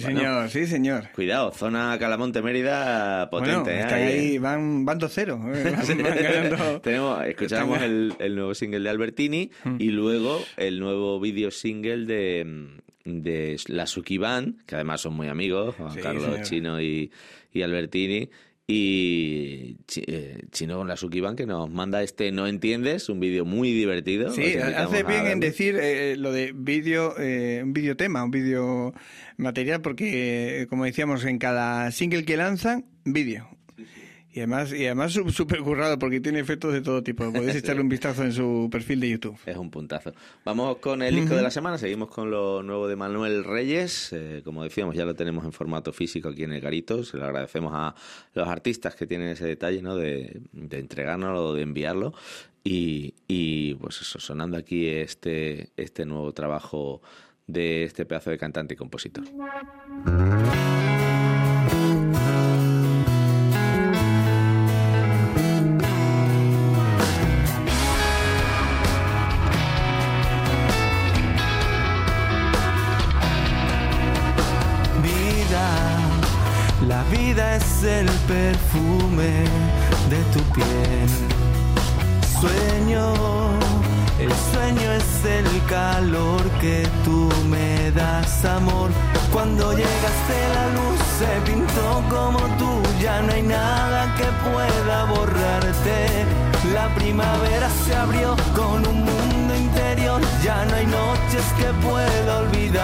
Sí, 0.00 0.06
Bueno, 0.06 0.20
señor, 0.20 0.50
sí, 0.50 0.66
señor. 0.66 1.08
Cuidado, 1.14 1.52
zona 1.52 1.96
Calamonte 1.98 2.42
Mérida 2.42 3.28
potente. 3.30 3.54
bueno, 3.60 3.70
¿eh? 3.70 3.80
están 3.80 4.02
ahí, 4.02 4.38
van, 4.38 4.84
van 4.84 4.98
2-0. 5.00 5.54
eh. 5.54 6.80
Tenemos, 6.82 7.24
escuchábamos 7.26 7.82
el, 7.82 8.14
el 8.18 8.34
nuevo 8.34 8.54
single 8.54 8.80
de 8.80 8.88
Albertini 8.90 9.50
y 9.78 9.90
luego 9.90 10.42
el 10.56 10.80
nuevo 10.80 11.18
video 11.20 11.50
single 11.50 12.04
de, 12.06 12.68
de 13.04 13.56
la 13.68 13.86
Suki 13.86 14.18
Band, 14.18 14.64
que 14.66 14.74
además 14.74 15.00
son 15.00 15.14
muy 15.14 15.28
amigos, 15.28 15.74
Juan 15.76 15.92
Sí, 15.94 16.00
Carlos 16.00 16.24
señor. 16.24 16.42
Chino 16.42 16.80
y, 16.80 17.10
y 17.52 17.62
Albertini. 17.62 18.28
Y 18.68 19.76
Chi- 19.86 20.02
eh, 20.08 20.38
Chino 20.50 20.76
con 20.76 20.88
la 20.88 20.96
Suki 20.96 21.20
Band 21.20 21.36
que 21.38 21.46
nos 21.46 21.70
manda 21.70 22.02
este 22.02 22.32
No 22.32 22.48
Entiendes, 22.48 23.08
un 23.08 23.20
vídeo 23.20 23.44
muy 23.44 23.72
divertido. 23.72 24.30
Sí, 24.30 24.42
hace 24.56 25.04
bien 25.04 25.26
en 25.26 25.40
decir 25.40 25.78
eh, 25.80 26.16
lo 26.16 26.32
de 26.32 26.52
vídeo, 26.52 27.14
eh, 27.18 27.60
un 27.62 27.72
vídeo 27.72 27.96
tema, 27.96 28.24
un 28.24 28.32
vídeo 28.32 28.92
material, 29.36 29.82
porque 29.82 30.66
como 30.68 30.84
decíamos, 30.84 31.24
en 31.24 31.38
cada 31.38 31.92
single 31.92 32.24
que 32.24 32.36
lanzan, 32.36 32.84
vídeo. 33.04 33.48
Y 34.36 34.40
además, 34.40 34.70
y 34.70 34.84
además 34.84 35.14
súper 35.14 35.60
currado 35.60 35.98
porque 35.98 36.20
tiene 36.20 36.40
efectos 36.40 36.70
de 36.74 36.82
todo 36.82 37.02
tipo. 37.02 37.32
Podéis 37.32 37.54
echarle 37.56 37.80
un 37.80 37.88
vistazo 37.88 38.22
en 38.22 38.34
su 38.34 38.68
perfil 38.70 39.00
de 39.00 39.08
YouTube. 39.08 39.38
Es 39.46 39.56
un 39.56 39.70
puntazo. 39.70 40.12
Vamos 40.44 40.76
con 40.76 41.00
el 41.00 41.14
disco 41.14 41.34
de 41.34 41.40
la 41.40 41.50
semana, 41.50 41.78
seguimos 41.78 42.10
con 42.10 42.30
lo 42.30 42.62
nuevo 42.62 42.86
de 42.86 42.96
Manuel 42.96 43.44
Reyes. 43.44 44.12
Eh, 44.12 44.42
como 44.44 44.62
decíamos, 44.62 44.94
ya 44.94 45.06
lo 45.06 45.14
tenemos 45.14 45.42
en 45.46 45.52
formato 45.52 45.90
físico 45.90 46.28
aquí 46.28 46.42
en 46.42 46.52
el 46.52 46.60
Garito. 46.60 47.02
Se 47.02 47.16
lo 47.16 47.24
agradecemos 47.24 47.72
a 47.74 47.94
los 48.34 48.46
artistas 48.46 48.94
que 48.94 49.06
tienen 49.06 49.28
ese 49.28 49.46
detalle 49.46 49.80
¿no? 49.80 49.96
de, 49.96 50.42
de 50.52 50.78
entregárnoslo, 50.80 51.54
de 51.54 51.62
enviarlo. 51.62 52.12
Y, 52.62 53.14
y, 53.26 53.76
pues 53.76 54.02
eso, 54.02 54.20
sonando 54.20 54.58
aquí 54.58 54.86
este, 54.86 55.70
este 55.78 56.04
nuevo 56.04 56.34
trabajo 56.34 57.00
de 57.46 57.84
este 57.84 58.04
pedazo 58.04 58.28
de 58.28 58.36
cantante 58.36 58.74
y 58.74 58.76
compositor. 58.76 59.24
El 77.86 78.06
perfume 78.26 79.44
de 80.10 80.20
tu 80.32 80.40
piel. 80.52 81.08
Sueño, 82.40 83.12
el 84.18 84.32
sueño 84.52 84.92
es 84.92 85.24
el 85.24 85.64
calor 85.66 86.42
que 86.60 86.86
tú 87.04 87.28
me 87.48 87.90
das, 87.92 88.44
amor. 88.44 88.90
Cuando 89.32 89.70
llegaste 89.72 90.36
la 90.54 90.66
luz 90.76 90.98
se 91.18 91.50
pintó 91.50 92.02
como 92.10 92.40
tú, 92.58 92.82
ya 93.00 93.22
no 93.22 93.32
hay 93.32 93.42
nada 93.42 94.14
que 94.16 94.26
pueda 94.48 95.04
borrarte. 95.04 96.26
La 96.74 96.92
primavera 96.96 97.68
se 97.84 97.94
abrió 97.94 98.34
con 98.54 98.86
un 98.86 99.04
mundo 99.04 99.54
interior, 99.54 100.20
ya 100.42 100.64
no 100.64 100.74
hay 100.74 100.86
noches 100.86 101.44
que 101.56 101.68
pueda 101.86 102.38
olvidarte. 102.38 102.75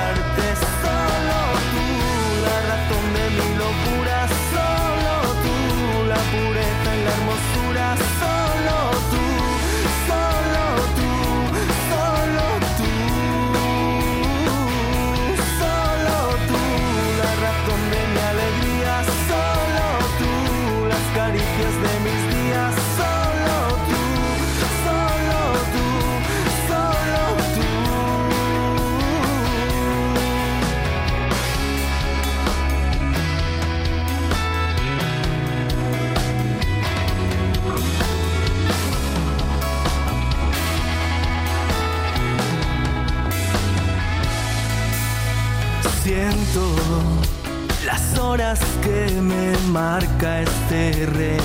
Este. 50.73 51.37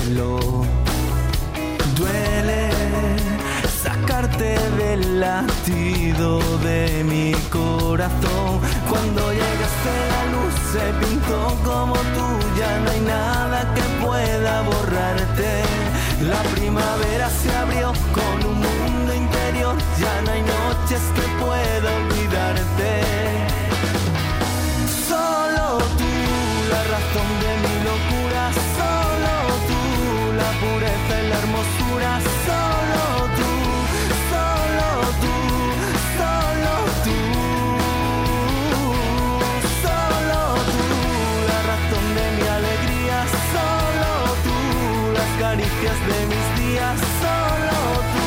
Duele 1.96 2.70
sacarte 3.82 4.58
del 4.78 5.20
latido 5.20 6.40
de 6.60 7.04
mi 7.04 7.32
corazón. 7.50 8.60
Cuando 8.88 9.32
llegaste 9.32 9.92
la 10.12 10.22
luz 10.32 10.54
se 10.72 10.84
pintó 11.04 11.40
como 11.64 11.94
tú, 11.94 12.26
ya 12.58 12.78
no 12.80 12.90
hay 12.90 13.00
nada 13.00 13.74
que 13.74 13.82
pueda 14.04 14.62
borrarte. 14.62 15.62
La 16.22 16.42
primavera 16.54 17.28
se 17.30 17.54
abrió 17.54 17.92
con 18.12 18.50
un 18.50 18.58
mundo 18.60 19.14
interior, 19.14 19.76
ya 20.00 20.22
no 20.22 20.30
hay 20.32 20.42
noches 20.42 21.02
que 21.14 21.26
pueda 21.44 21.88
olvidarte. 22.00 22.90
Solo 25.08 25.78
tú, 25.98 26.10
la 26.70 26.82
razón 26.94 27.28
de 27.42 27.50
mi 27.62 27.67
pureza 30.60 31.14
y 31.22 31.28
la 31.28 31.36
hermosura, 31.38 32.12
solo 32.46 33.02
tú, 33.38 33.52
solo 34.32 34.88
tú, 35.22 35.34
solo 36.18 36.72
tú, 37.04 37.18
solo 39.84 40.40
tú, 40.74 40.86
la 41.50 41.58
razón 41.70 42.06
de 42.18 42.26
mi 42.36 42.44
alegría, 42.58 43.18
solo 43.54 44.12
tú, 44.44 44.56
las 45.18 45.30
caricias 45.42 45.98
de 46.10 46.18
mis 46.32 46.46
días, 46.60 46.96
solo 47.22 47.78
tú, 48.14 48.17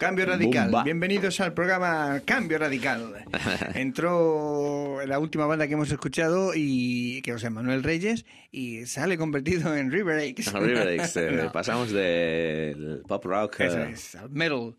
Cambio 0.00 0.24
Radical. 0.24 0.64
Bumba. 0.70 0.82
Bienvenidos 0.82 1.40
al 1.40 1.52
programa 1.52 2.22
Cambio 2.24 2.56
Radical. 2.56 3.16
Entró 3.74 5.04
la 5.06 5.18
última 5.18 5.44
banda 5.44 5.66
que 5.68 5.74
hemos 5.74 5.92
escuchado 5.92 6.52
y 6.54 7.20
que 7.20 7.32
se 7.32 7.38
llama 7.40 7.60
Manuel 7.60 7.82
Reyes 7.82 8.24
y 8.50 8.86
sale 8.86 9.18
convertido 9.18 9.76
en 9.76 9.90
River 9.90 10.18
Aches. 10.20 10.54
River 10.54 10.88
Aches, 11.00 11.16
eh, 11.18 11.30
No. 11.44 11.52
pasamos 11.52 11.90
del 11.92 13.02
pop 13.06 13.22
rock. 13.26 13.60
Eh, 13.60 13.90
es, 13.92 14.14
al 14.14 14.30
metal. 14.30 14.74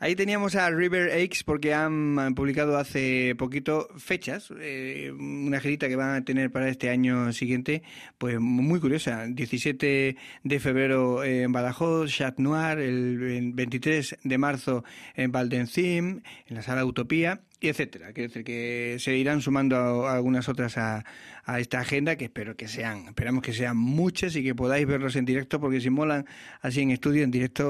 Ahí 0.00 0.14
teníamos 0.14 0.54
a 0.54 0.70
River 0.70 1.10
Aches 1.10 1.42
porque 1.42 1.74
han, 1.74 2.34
publicado 2.36 2.78
hace 2.78 3.34
poquito 3.36 3.88
fechas, 3.96 4.52
eh, 4.60 5.10
una 5.12 5.58
girita 5.58 5.88
que 5.88 5.96
van 5.96 6.14
a 6.14 6.24
tener 6.24 6.52
para 6.52 6.68
este 6.68 6.88
año 6.88 7.32
siguiente, 7.32 7.82
pues 8.16 8.38
muy 8.38 8.78
curiosa. 8.78 9.26
17 9.26 10.16
de 10.44 10.60
febrero 10.60 11.24
en 11.24 11.50
Badajoz, 11.50 12.12
Chat 12.12 12.38
Noir, 12.38 12.78
el 12.78 13.52
23 13.54 14.18
de 14.22 14.38
marzo 14.38 14.84
en 15.16 15.32
Valdencim, 15.32 16.20
en 16.46 16.54
la 16.54 16.62
sala 16.62 16.84
Utopía, 16.84 17.40
y 17.60 17.68
etcétera. 17.68 18.12
Quiero 18.12 18.28
decir 18.28 18.44
que 18.44 18.96
se 19.00 19.16
irán 19.16 19.40
sumando 19.40 19.76
a- 19.76 20.12
a 20.12 20.14
algunas 20.16 20.48
otras 20.48 20.78
a, 20.78 21.04
a 21.44 21.58
esta 21.60 21.80
agenda 21.80 22.16
que 22.16 22.26
espero 22.26 22.56
que 22.56 22.68
sean, 22.68 23.08
esperamos 23.08 23.42
que 23.42 23.52
sean 23.52 23.76
muchas 23.76 24.36
y 24.36 24.44
que 24.44 24.54
podáis 24.54 24.86
verlos 24.86 25.16
en 25.16 25.24
directo 25.24 25.60
porque 25.60 25.80
si 25.80 25.90
molan 25.90 26.24
así 26.60 26.80
en 26.82 26.90
estudio 26.90 27.24
en 27.24 27.30
directo 27.30 27.66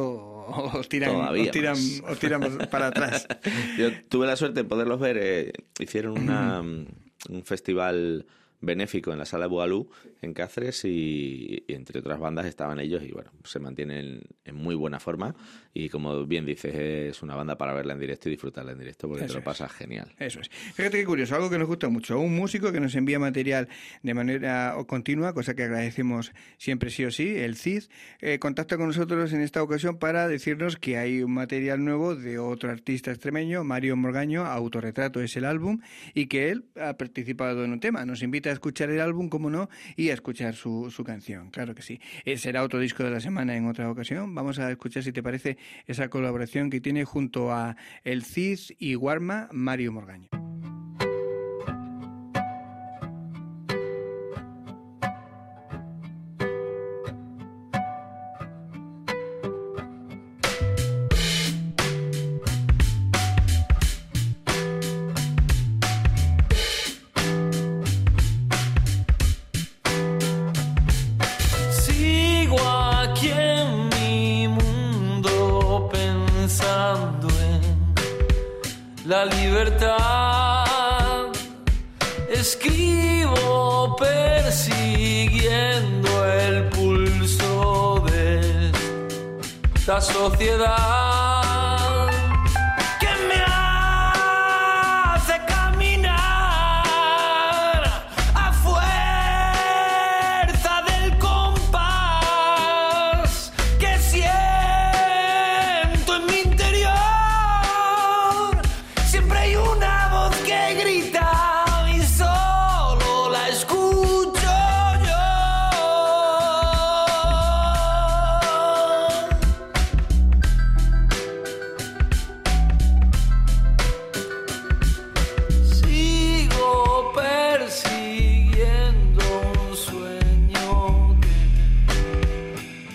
os 0.74 0.88
tiran, 0.88 1.14
os 1.16 1.50
tiran, 1.50 1.76
os 2.08 2.18
tiran 2.18 2.58
para 2.70 2.88
atrás. 2.88 3.26
Yo 3.78 3.90
tuve 4.08 4.26
la 4.26 4.36
suerte 4.36 4.62
de 4.62 4.68
poderlos 4.68 5.00
ver. 5.00 5.18
eh, 5.20 5.52
hicieron 5.78 6.18
una, 6.18 6.60
un 6.60 7.42
festival 7.44 8.26
benéfico 8.60 9.12
en 9.12 9.18
la 9.18 9.24
sala 9.24 9.44
de 9.44 9.50
Bugalú, 9.50 9.88
en 10.22 10.34
Cáceres, 10.34 10.84
y, 10.84 11.64
y 11.66 11.74
entre 11.74 12.00
otras 12.00 12.18
bandas 12.18 12.46
estaban 12.46 12.78
ellos, 12.80 13.02
y 13.02 13.10
bueno, 13.12 13.30
se 13.44 13.58
mantienen 13.60 14.22
en 14.44 14.54
muy 14.54 14.74
buena 14.74 14.98
forma. 15.00 15.34
Y 15.74 15.88
como 15.88 16.26
bien 16.26 16.44
dices, 16.44 16.74
es 16.74 17.22
una 17.22 17.36
banda 17.36 17.56
para 17.56 17.72
verla 17.72 17.92
en 17.94 18.00
directo 18.00 18.28
y 18.28 18.32
disfrutarla 18.32 18.72
en 18.72 18.78
directo, 18.78 19.06
porque 19.08 19.24
Eso 19.24 19.34
te 19.34 19.34
lo 19.34 19.38
es. 19.40 19.44
pasas 19.44 19.72
genial. 19.72 20.12
Eso 20.18 20.40
es. 20.40 20.48
Fíjate 20.48 20.98
qué 20.98 21.04
curioso, 21.04 21.36
algo 21.36 21.50
que 21.50 21.58
nos 21.58 21.68
gusta 21.68 21.88
mucho. 21.88 22.18
Un 22.18 22.34
músico 22.34 22.72
que 22.72 22.80
nos 22.80 22.94
envía 22.94 23.18
material 23.18 23.68
de 24.02 24.14
manera 24.14 24.74
continua, 24.86 25.32
cosa 25.34 25.54
que 25.54 25.62
agradecemos 25.64 26.32
siempre 26.56 26.90
sí 26.90 27.04
o 27.04 27.10
sí, 27.10 27.36
el 27.36 27.56
CID, 27.56 27.84
eh, 28.20 28.38
contacta 28.38 28.76
con 28.76 28.88
nosotros 28.88 29.32
en 29.32 29.40
esta 29.40 29.62
ocasión 29.62 29.98
para 29.98 30.26
decirnos 30.26 30.76
que 30.76 30.96
hay 30.96 31.22
un 31.22 31.32
material 31.32 31.84
nuevo 31.84 32.16
de 32.16 32.38
otro 32.38 32.70
artista 32.70 33.10
extremeño, 33.10 33.62
Mario 33.64 33.96
Morgaño, 33.96 34.44
Autorretrato 34.46 35.20
es 35.20 35.36
el 35.36 35.44
álbum, 35.44 35.80
y 36.14 36.26
que 36.26 36.50
él 36.50 36.64
ha 36.80 36.94
participado 36.96 37.64
en 37.64 37.72
un 37.72 37.80
tema. 37.80 38.04
Nos 38.04 38.22
invita 38.22 38.50
a 38.50 38.52
escuchar 38.52 38.90
el 38.90 39.00
álbum, 39.00 39.28
como 39.28 39.50
no, 39.50 39.68
y 39.96 40.07
escuchar 40.14 40.54
su, 40.54 40.90
su 40.90 41.04
canción. 41.04 41.50
Claro 41.50 41.74
que 41.74 41.82
sí. 41.82 42.00
Eh, 42.24 42.38
será 42.38 42.62
otro 42.62 42.78
disco 42.78 43.04
de 43.04 43.10
la 43.10 43.20
semana 43.20 43.56
en 43.56 43.66
otra 43.66 43.90
ocasión. 43.90 44.34
Vamos 44.34 44.58
a 44.58 44.70
escuchar, 44.70 45.02
si 45.02 45.12
te 45.12 45.22
parece, 45.22 45.58
esa 45.86 46.08
colaboración 46.08 46.70
que 46.70 46.80
tiene 46.80 47.04
junto 47.04 47.52
a 47.52 47.76
el 48.04 48.24
CID 48.24 48.76
y 48.78 48.96
Warma, 48.96 49.48
Mario 49.52 49.92
Morgaño. 49.92 50.37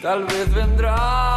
Tal 0.04 0.26
vez 0.26 0.50
vendrá. 0.54 1.33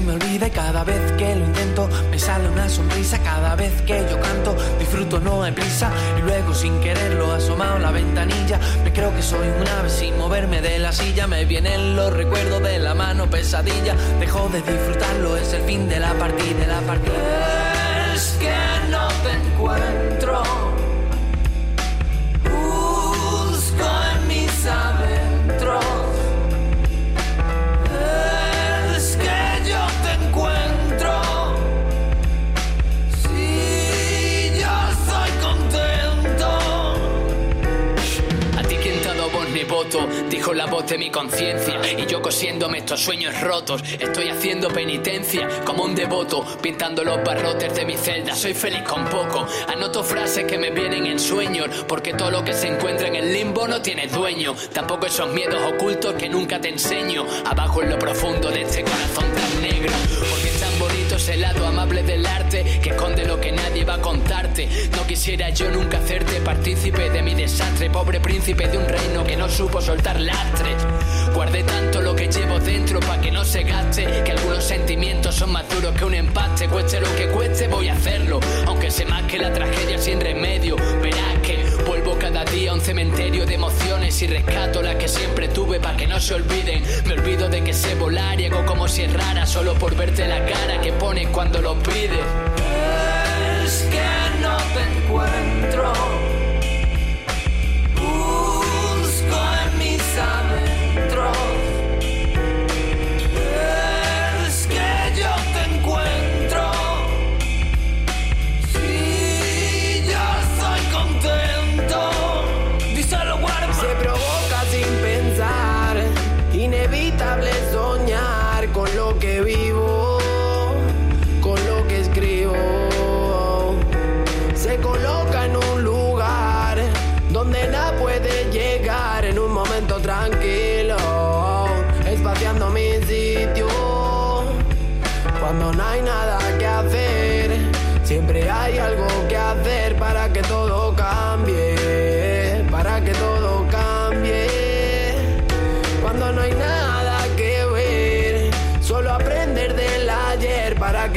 Me 0.00 0.12
olvida. 0.12 0.46
Y 0.46 0.50
cada 0.50 0.84
vez 0.84 1.12
que 1.12 1.34
lo 1.34 1.44
intento, 1.44 1.88
me 2.10 2.18
sale 2.18 2.48
una 2.48 2.68
sonrisa. 2.68 3.18
Cada 3.22 3.54
vez 3.56 3.82
que 3.82 4.06
yo 4.10 4.20
canto, 4.20 4.56
disfruto, 4.78 5.20
no 5.20 5.42
hay 5.42 5.52
prisa. 5.52 5.90
Y 6.18 6.22
luego, 6.22 6.54
sin 6.54 6.80
quererlo, 6.80 7.32
asomado 7.32 7.78
la 7.78 7.90
ventanilla. 7.90 8.58
Me 8.84 8.92
creo 8.92 9.14
que 9.14 9.22
soy 9.22 9.46
un 9.48 9.68
ave 9.68 9.90
sin 9.90 10.16
moverme 10.18 10.60
de 10.60 10.78
la 10.78 10.92
silla. 10.92 11.26
Me 11.26 11.44
vienen 11.44 11.96
los 11.96 12.12
recuerdos 12.12 12.62
de 12.62 12.78
la 12.78 12.94
mano 12.94 13.28
pesadilla. 13.28 13.94
Dejo 14.20 14.48
de 14.48 14.62
disfrutarlo, 14.62 15.36
es 15.36 15.52
el 15.52 15.62
fin 15.62 15.88
de 15.88 16.00
la 16.00 16.14
partida, 16.14 16.60
de 16.60 16.66
la 16.66 16.80
partida. 16.80 18.14
Es 18.14 18.36
que 18.40 18.48
encuentro. 19.58 20.07
De 40.88 40.98
mi 40.98 41.10
conciencia. 41.10 41.80
Y 41.98 42.06
yo 42.06 42.22
cosiéndome 42.22 42.78
estos 42.78 43.00
sueños 43.00 43.38
rotos, 43.40 43.82
estoy 43.98 44.28
haciendo 44.28 44.68
penitencia 44.68 45.48
como 45.64 45.84
un 45.84 45.94
devoto, 45.94 46.44
pintando 46.62 47.04
los 47.04 47.22
barrotes 47.22 47.74
de 47.74 47.84
mi 47.84 47.96
celda. 47.96 48.34
Soy 48.34 48.54
feliz 48.54 48.82
con 48.82 49.04
poco, 49.06 49.46
anoto 49.68 50.02
frases 50.02 50.44
que 50.44 50.56
me 50.56 50.70
vienen 50.70 51.06
en 51.06 51.18
sueños, 51.18 51.68
porque 51.86 52.14
todo 52.14 52.30
lo 52.30 52.42
que 52.42 52.54
se 52.54 52.68
encuentra 52.68 53.08
en 53.08 53.16
el 53.16 53.32
limbo 53.32 53.68
no 53.68 53.82
tiene 53.82 54.06
dueño. 54.06 54.54
Tampoco 54.72 55.06
esos 55.06 55.32
miedos 55.32 55.60
ocultos 55.74 56.14
que 56.14 56.28
nunca 56.28 56.60
te 56.60 56.70
enseño, 56.70 57.26
abajo 57.44 57.82
en 57.82 57.90
lo 57.90 57.98
profundo 57.98 58.50
de 58.50 58.62
este 58.62 58.82
corazón 58.82 59.26
tan 59.34 59.62
negro. 59.62 59.92
Ese 61.28 61.36
lado 61.36 61.66
amable 61.66 62.02
del 62.04 62.24
arte 62.24 62.64
que 62.82 62.88
esconde 62.88 63.26
lo 63.26 63.38
que 63.38 63.52
nadie 63.52 63.84
va 63.84 63.96
a 63.96 64.00
contarte. 64.00 64.66
No 64.96 65.06
quisiera 65.06 65.50
yo 65.50 65.70
nunca 65.70 65.98
hacerte 65.98 66.40
partícipe 66.40 67.10
de 67.10 67.22
mi 67.22 67.34
desastre, 67.34 67.90
pobre 67.90 68.18
príncipe 68.18 68.66
de 68.66 68.78
un 68.78 68.88
reino 68.88 69.24
que 69.24 69.36
no 69.36 69.46
supo 69.46 69.82
soltar 69.82 70.18
lastres. 70.18 70.86
Guardé 71.34 71.62
tanto 71.62 72.00
lo 72.00 72.14
que 72.14 72.28
llevo 72.28 72.58
dentro 72.58 73.00
para 73.00 73.20
que 73.20 73.30
no 73.30 73.44
se 73.44 73.62
gaste, 73.62 74.22
que 74.24 74.32
algunos 74.32 74.64
sentimientos 74.64 75.34
son 75.34 75.52
más 75.52 75.68
duros 75.68 75.94
que 75.94 76.04
un 76.04 76.14
empate. 76.14 76.68
Cueste 76.68 77.00
lo 77.00 77.14
que 77.16 77.28
cueste, 77.28 77.68
voy 77.68 77.88
a 77.88 77.94
hacerlo, 77.94 78.40
aunque 78.66 78.88
más 79.08 79.22
que 79.24 79.38
la 79.38 79.52
tragedia 79.52 79.98
sin 79.98 80.20
remedio. 80.20 80.76
Verás 81.00 81.38
que 81.42 81.64
vuelvo 81.86 82.18
cada 82.18 82.44
día 82.44 82.72
a 82.72 82.74
un 82.74 82.80
cementerio 82.80 83.46
de 83.46 83.54
emociones 83.54 84.20
y 84.22 84.26
rescato 84.26 84.82
las 84.82 84.96
que 84.96 85.08
siempre 85.08 85.48
tuve 85.48 85.78
para 85.78 85.96
que 85.96 86.06
no 86.06 86.18
se 86.18 86.34
olviden. 86.34 86.82
Me 87.06 87.14
olvido 87.14 87.48
de 87.48 87.62
que 87.62 87.72
sé 87.72 87.94
volar 87.94 88.40
y 88.40 88.46
hago 88.46 88.64
como 88.66 88.88
si 88.88 89.02
es 89.02 89.12
rara 89.12 89.46
solo 89.46 89.74
por 89.74 89.94
verte 89.94 90.26
la 90.26 90.44
cara 90.44 90.80
que 90.80 90.92
pones 90.92 91.28
cuando 91.28 91.60
lo 91.60 91.78
pides. 91.82 92.24
Es 93.64 93.86
que 93.90 94.40
no 94.42 94.56
te 94.56 94.82
encuentro. 94.98 95.92
Busco 97.94 99.38
en 99.64 99.78
mis 99.78 100.00
adentros. 100.18 100.47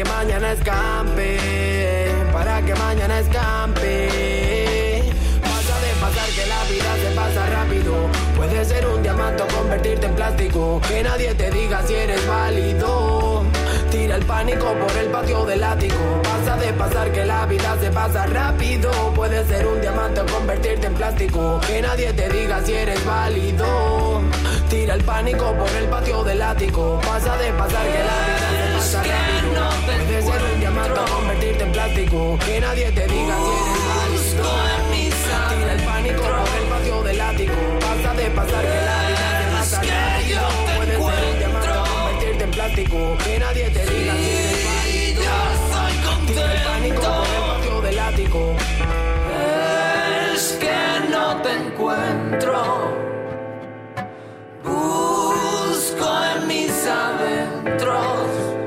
Que 0.03 0.09
mañana 0.09 0.53
escampe, 0.53 1.37
para 2.33 2.61
que 2.63 2.73
mañana 2.73 3.19
escampe. 3.19 5.03
Pasa 5.41 5.79
de 5.79 5.91
pasar 6.01 6.29
que 6.29 6.45
la 6.47 6.63
vida 6.63 6.95
se 7.03 7.15
pasa 7.15 7.45
rápido. 7.47 7.93
Puede 8.35 8.65
ser 8.65 8.87
un 8.87 9.03
diamante 9.03 9.43
o 9.43 9.47
convertirte 9.47 10.07
en 10.07 10.15
plástico. 10.15 10.81
Que 10.87 11.03
nadie 11.03 11.35
te 11.35 11.51
diga 11.51 11.85
si 11.85 11.93
eres 11.93 12.25
válido. 12.27 13.43
Tira 13.91 14.15
el 14.15 14.25
pánico 14.25 14.73
por 14.73 14.97
el 14.97 15.07
patio 15.09 15.45
del 15.45 15.63
ático. 15.63 16.21
Pasa 16.23 16.55
de 16.57 16.73
pasar 16.73 17.11
que 17.11 17.25
la 17.25 17.45
vida 17.45 17.77
se 17.79 17.91
pasa 17.91 18.25
rápido. 18.25 18.91
Puede 19.13 19.45
ser 19.45 19.67
un 19.67 19.81
diamante 19.81 20.21
o 20.21 20.25
convertirte 20.25 20.87
en 20.87 20.93
plástico. 20.95 21.59
Que 21.67 21.81
nadie 21.81 22.11
te 22.13 22.27
diga 22.29 22.63
si 22.65 22.73
eres 22.73 23.05
válido. 23.05 24.21
Tira 24.71 24.93
el 24.95 25.03
pánico 25.03 25.53
por 25.53 25.69
el 25.69 25.85
patio 25.89 26.23
del 26.23 26.41
ático. 26.41 26.97
Pasa 27.05 27.35
de 27.35 27.51
pasar 27.51 27.85
que 27.91 27.99
la 27.99 28.17
vida 28.23 28.49
se 28.55 28.71
pasa 28.77 29.03
rápido. 29.03 29.69
Puede 29.85 30.21
ser 30.21 30.41
un 30.53 30.59
diamante 30.61 30.97
o 30.97 31.05
convertirte 31.13 31.63
en 31.65 31.71
plástico. 31.73 32.39
Que 32.45 32.61
nadie 32.61 32.91
te 32.93 33.05
diga 33.05 33.35
si 33.35 33.51
eres 33.51 34.37
válido. 34.39 34.47
Tira 35.49 35.73
el 35.73 35.81
pánico 35.81 36.21
por 36.21 36.47
el 36.57 36.69
patio 36.69 37.03
del 37.03 37.19
ático. 37.19 37.53
Pasa 37.81 38.13
de 38.13 38.29
pasar 38.31 38.61
que 38.61 38.81
la 38.89 39.07
vida 39.09 39.27
se 39.35 39.75
pasa 39.75 39.81
rápido. 39.81 40.41
Puede 40.77 40.93
ser 40.93 41.23
un 41.31 41.37
diamante 41.37 41.69
o 41.69 41.83
convertirte 41.83 42.43
en 42.45 42.51
plástico. 42.51 43.17
Que 43.25 43.39
nadie 43.39 43.69
te 43.71 43.85
diga 43.85 44.13
si 44.15 44.29
eres 44.29 44.65
válido. 44.65 45.21
Tira 46.27 46.53
el 46.53 46.63
pánico 46.63 47.01
por 47.01 47.27
el 47.27 47.43
patio 47.51 47.81
del 47.81 47.99
ático. 47.99 48.55
Es 50.33 50.57
que 50.61 51.09
no 51.11 51.41
te 51.41 51.51
encuentro. 51.57 53.20
Busco 55.91 56.09
en 56.23 56.47
mis 56.47 56.87
adentros. 56.87 58.60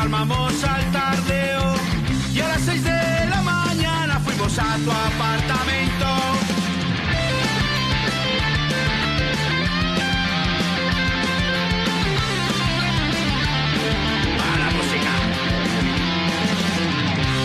Y 0.00 0.02
empalmamos 0.02 0.64
al 0.64 0.92
tardeo. 0.92 1.74
Y 2.34 2.40
a 2.40 2.48
las 2.48 2.62
6 2.62 2.84
de 2.84 3.26
la 3.28 3.42
mañana 3.42 4.18
fuimos 4.20 4.58
a 4.58 4.76
tu 4.76 4.90
apartamento. 4.90 6.06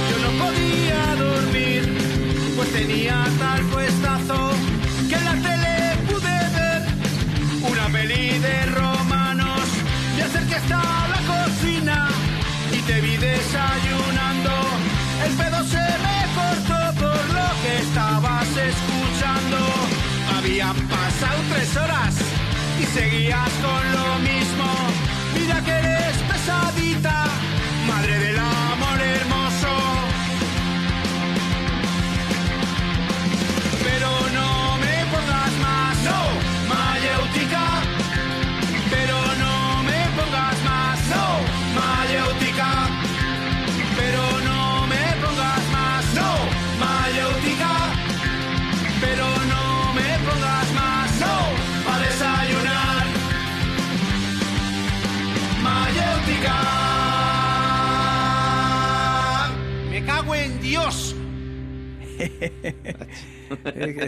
Yo 0.10 0.18
no 0.22 0.43
podía 0.43 1.16
dormir, 1.16 1.97
pues 2.56 2.72
tenía 2.72 3.26
tal 3.38 3.62
puestazo 3.66 4.14
y 23.36 23.49
seguías 23.49 23.59
con 23.61 23.94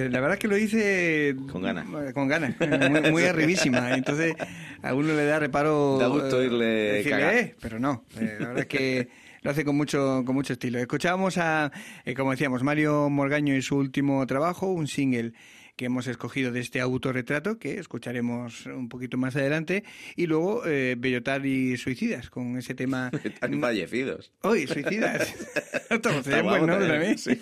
La 0.09 0.19
verdad 0.19 0.33
es 0.33 0.39
que 0.39 0.47
lo 0.47 0.55
dice 0.55 1.35
Con 1.51 1.61
ganas. 1.61 1.85
Con 2.13 2.27
ganas, 2.27 2.55
eh, 2.59 2.89
muy, 2.89 3.11
muy 3.11 3.23
arribísima. 3.23 3.93
Entonces 3.93 4.33
a 4.81 4.93
uno 4.93 5.13
le 5.13 5.25
da 5.25 5.39
reparo. 5.39 5.97
Da 5.99 6.07
gusto 6.07 6.37
eh, 6.41 6.45
oírle 6.47 6.65
decirle, 6.65 7.11
cagar. 7.19 7.35
"Eh", 7.35 7.55
pero 7.61 7.79
no. 7.79 8.03
eh, 8.19 8.37
la 8.39 8.47
verdad 8.47 8.59
es 8.63 8.67
que 8.67 9.09
lo 9.41 9.51
hace 9.51 9.63
con 9.63 9.75
mucho, 9.75 10.23
con 10.25 10.35
mucho 10.35 10.53
estilo. 10.53 10.79
Escuchábamos 10.79 11.37
a, 11.37 11.71
eh, 12.05 12.13
como 12.13 12.31
decíamos, 12.31 12.63
Mario 12.63 13.09
Morgaño 13.09 13.55
y 13.55 13.61
su 13.61 13.77
último 13.77 14.25
trabajo, 14.27 14.67
un 14.67 14.87
single 14.87 15.33
que 15.77 15.85
hemos 15.85 16.07
escogido 16.07 16.51
de 16.51 16.59
este 16.59 16.81
autorretrato, 16.81 17.59
que 17.59 17.77
escucharemos 17.77 18.65
un 18.65 18.89
poquito 18.89 19.17
más 19.17 19.35
adelante, 19.35 19.83
y 20.15 20.25
luego 20.25 20.65
eh, 20.65 20.95
Bellotar 20.97 21.45
y 21.45 21.77
Suicidas, 21.77 22.29
con 22.29 22.57
ese 22.57 22.73
tema... 22.73 23.11
Están 23.23 23.61
fallecidos. 23.61 24.33
¡Uy, 24.43 24.67
Suicidas! 24.67 25.33
Un 25.89 26.01
guapo 26.01 26.49
buen 26.49 26.65
nombre 26.65 26.87
también, 26.87 27.17
sí. 27.17 27.39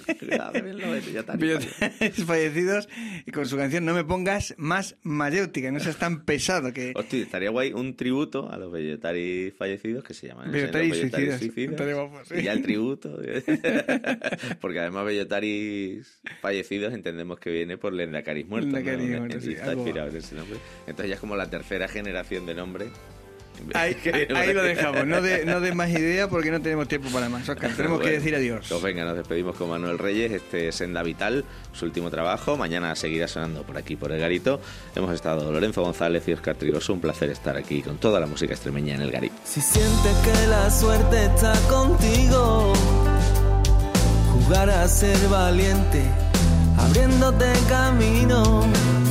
Bellotares 1.38 2.24
fallecidos 2.26 2.90
y 3.26 3.32
con 3.32 3.48
su 3.48 3.58
canción 3.58 3.86
No 3.86 3.94
me 3.96 4.04
pongas 4.04 4.54
más 4.58 4.98
mayéutica, 5.02 5.72
no 5.72 5.80
seas 5.80 5.98
tan 5.98 6.26
pesado 6.26 6.74
que... 6.74 6.94
Hostia, 6.96 7.24
estaría 7.24 7.50
guay 7.50 7.74
un 7.74 7.96
tributo 7.96 8.52
a 8.52 8.58
los 8.58 8.72
Bellotari 8.72 9.52
fallecidos 9.58 10.04
que 10.04 10.14
se 10.14 10.28
llaman. 10.28 10.52
Bellotari 10.52 10.90
los 10.90 10.98
Bellotari 10.98 11.26
suicidas. 11.40 12.32
Y 12.32 12.44
ya 12.44 12.54
el 12.54 12.62
tributo. 12.62 13.18
Porque 14.62 14.80
además 14.80 15.06
Bellotaris 15.06 16.22
fallecidos 16.42 16.94
entendemos 16.94 17.40
que 17.40 17.50
viene 17.50 17.78
por 17.78 17.94
Lendacaris 18.26 18.48
muertos. 18.48 18.84
¿no? 18.84 19.20
Muertos, 19.20 19.44
sí, 19.44 19.54
Está 19.54 19.74
inspirado 19.74 20.10
ese 20.18 20.36
nombre. 20.36 20.58
Entonces 20.88 21.10
ya 21.10 21.16
es 21.16 21.20
como 21.20 21.36
la 21.36 21.50
tercera 21.50 21.88
generación 21.88 22.46
de 22.46 22.56
nombre. 22.56 22.88
Ahí, 23.74 23.96
Que 23.96 24.28
ahí 24.36 24.54
lo 24.54 24.64
dejamos, 24.64 25.08
no 25.08 25.22
de, 25.22 25.46
no 25.46 25.62
de 25.62 25.74
más 25.74 25.90
idea 25.90 26.28
porque 26.28 26.52
no 26.52 26.60
tenemos 26.62 26.90
tiempo 26.90 27.08
para 27.10 27.30
más. 27.30 27.48
Oscar, 27.48 27.72
tenemos 27.74 28.00
que 28.00 28.04
Bueno, 28.08 28.18
decir 28.18 28.36
adiós. 28.36 28.66
Pues 28.68 28.82
venga, 28.82 29.06
nos 29.06 29.16
despedimos 29.16 29.56
con 29.56 29.70
Manuel 29.70 29.98
Reyes. 29.98 30.34
Este 30.34 30.68
es 30.68 30.76
Senda 30.76 31.02
Vital, 31.04 31.46
su 31.72 31.86
último 31.86 32.10
trabajo. 32.12 32.58
Mañana 32.58 32.94
seguirá 32.98 33.30
sonando 33.30 33.64
por 33.64 33.78
aquí, 33.78 33.96
por 33.96 34.12
el 34.12 34.20
Garito. 34.20 34.60
Hemos 34.94 35.14
estado 35.14 35.50
Lorenzo 35.54 35.84
González 35.84 36.28
y 36.28 36.34
Oscar 36.34 36.56
Trigoso. 36.58 36.92
Un 36.92 37.00
placer 37.00 37.30
estar 37.30 37.56
aquí 37.56 37.82
con 37.82 37.98
toda 37.98 38.20
la 38.20 38.26
música 38.28 38.54
extremeña 38.54 38.96
en 38.96 39.02
el 39.02 39.12
Garito. 39.12 39.36
Si 39.46 39.62
sientes 39.62 40.16
que 40.18 40.48
la 40.48 40.70
suerte 40.70 41.24
está 41.26 41.54
contigo, 41.70 42.74
jugar 44.34 44.70
a 44.70 44.86
ser 44.90 45.18
valiente, 45.30 46.02
abriéndote 46.78 47.52
camino, 47.68 48.64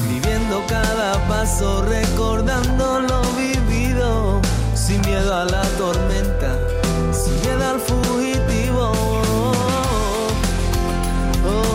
viviendo 0.08 0.62
cada 0.68 1.12
paso, 1.28 1.82
recordando 1.82 3.00
lo 3.00 3.22
vivido, 3.36 4.40
sin 4.74 5.00
miedo 5.02 5.34
a 5.34 5.44
la 5.44 5.62
tormenta, 5.78 6.56
sin 7.12 7.40
miedo 7.40 7.64
al 7.70 7.80
fugitivo. 7.80 8.92
Oh, 11.46 11.48
oh, 11.48 11.72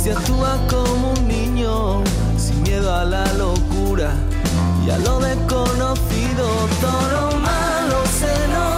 si 0.00 0.10
actúas 0.10 0.58
como 0.68 1.12
un 1.12 1.28
niño, 1.28 2.02
sin 2.38 2.62
miedo 2.62 2.94
a 2.94 3.04
la 3.04 3.24
locura 3.34 4.14
y 4.86 4.90
a 4.90 4.98
lo 4.98 5.18
desconocido. 5.18 6.46
Todo 6.80 7.08
lo 7.10 7.36
malo 7.38 8.04
se 8.18 8.48
nos 8.48 8.75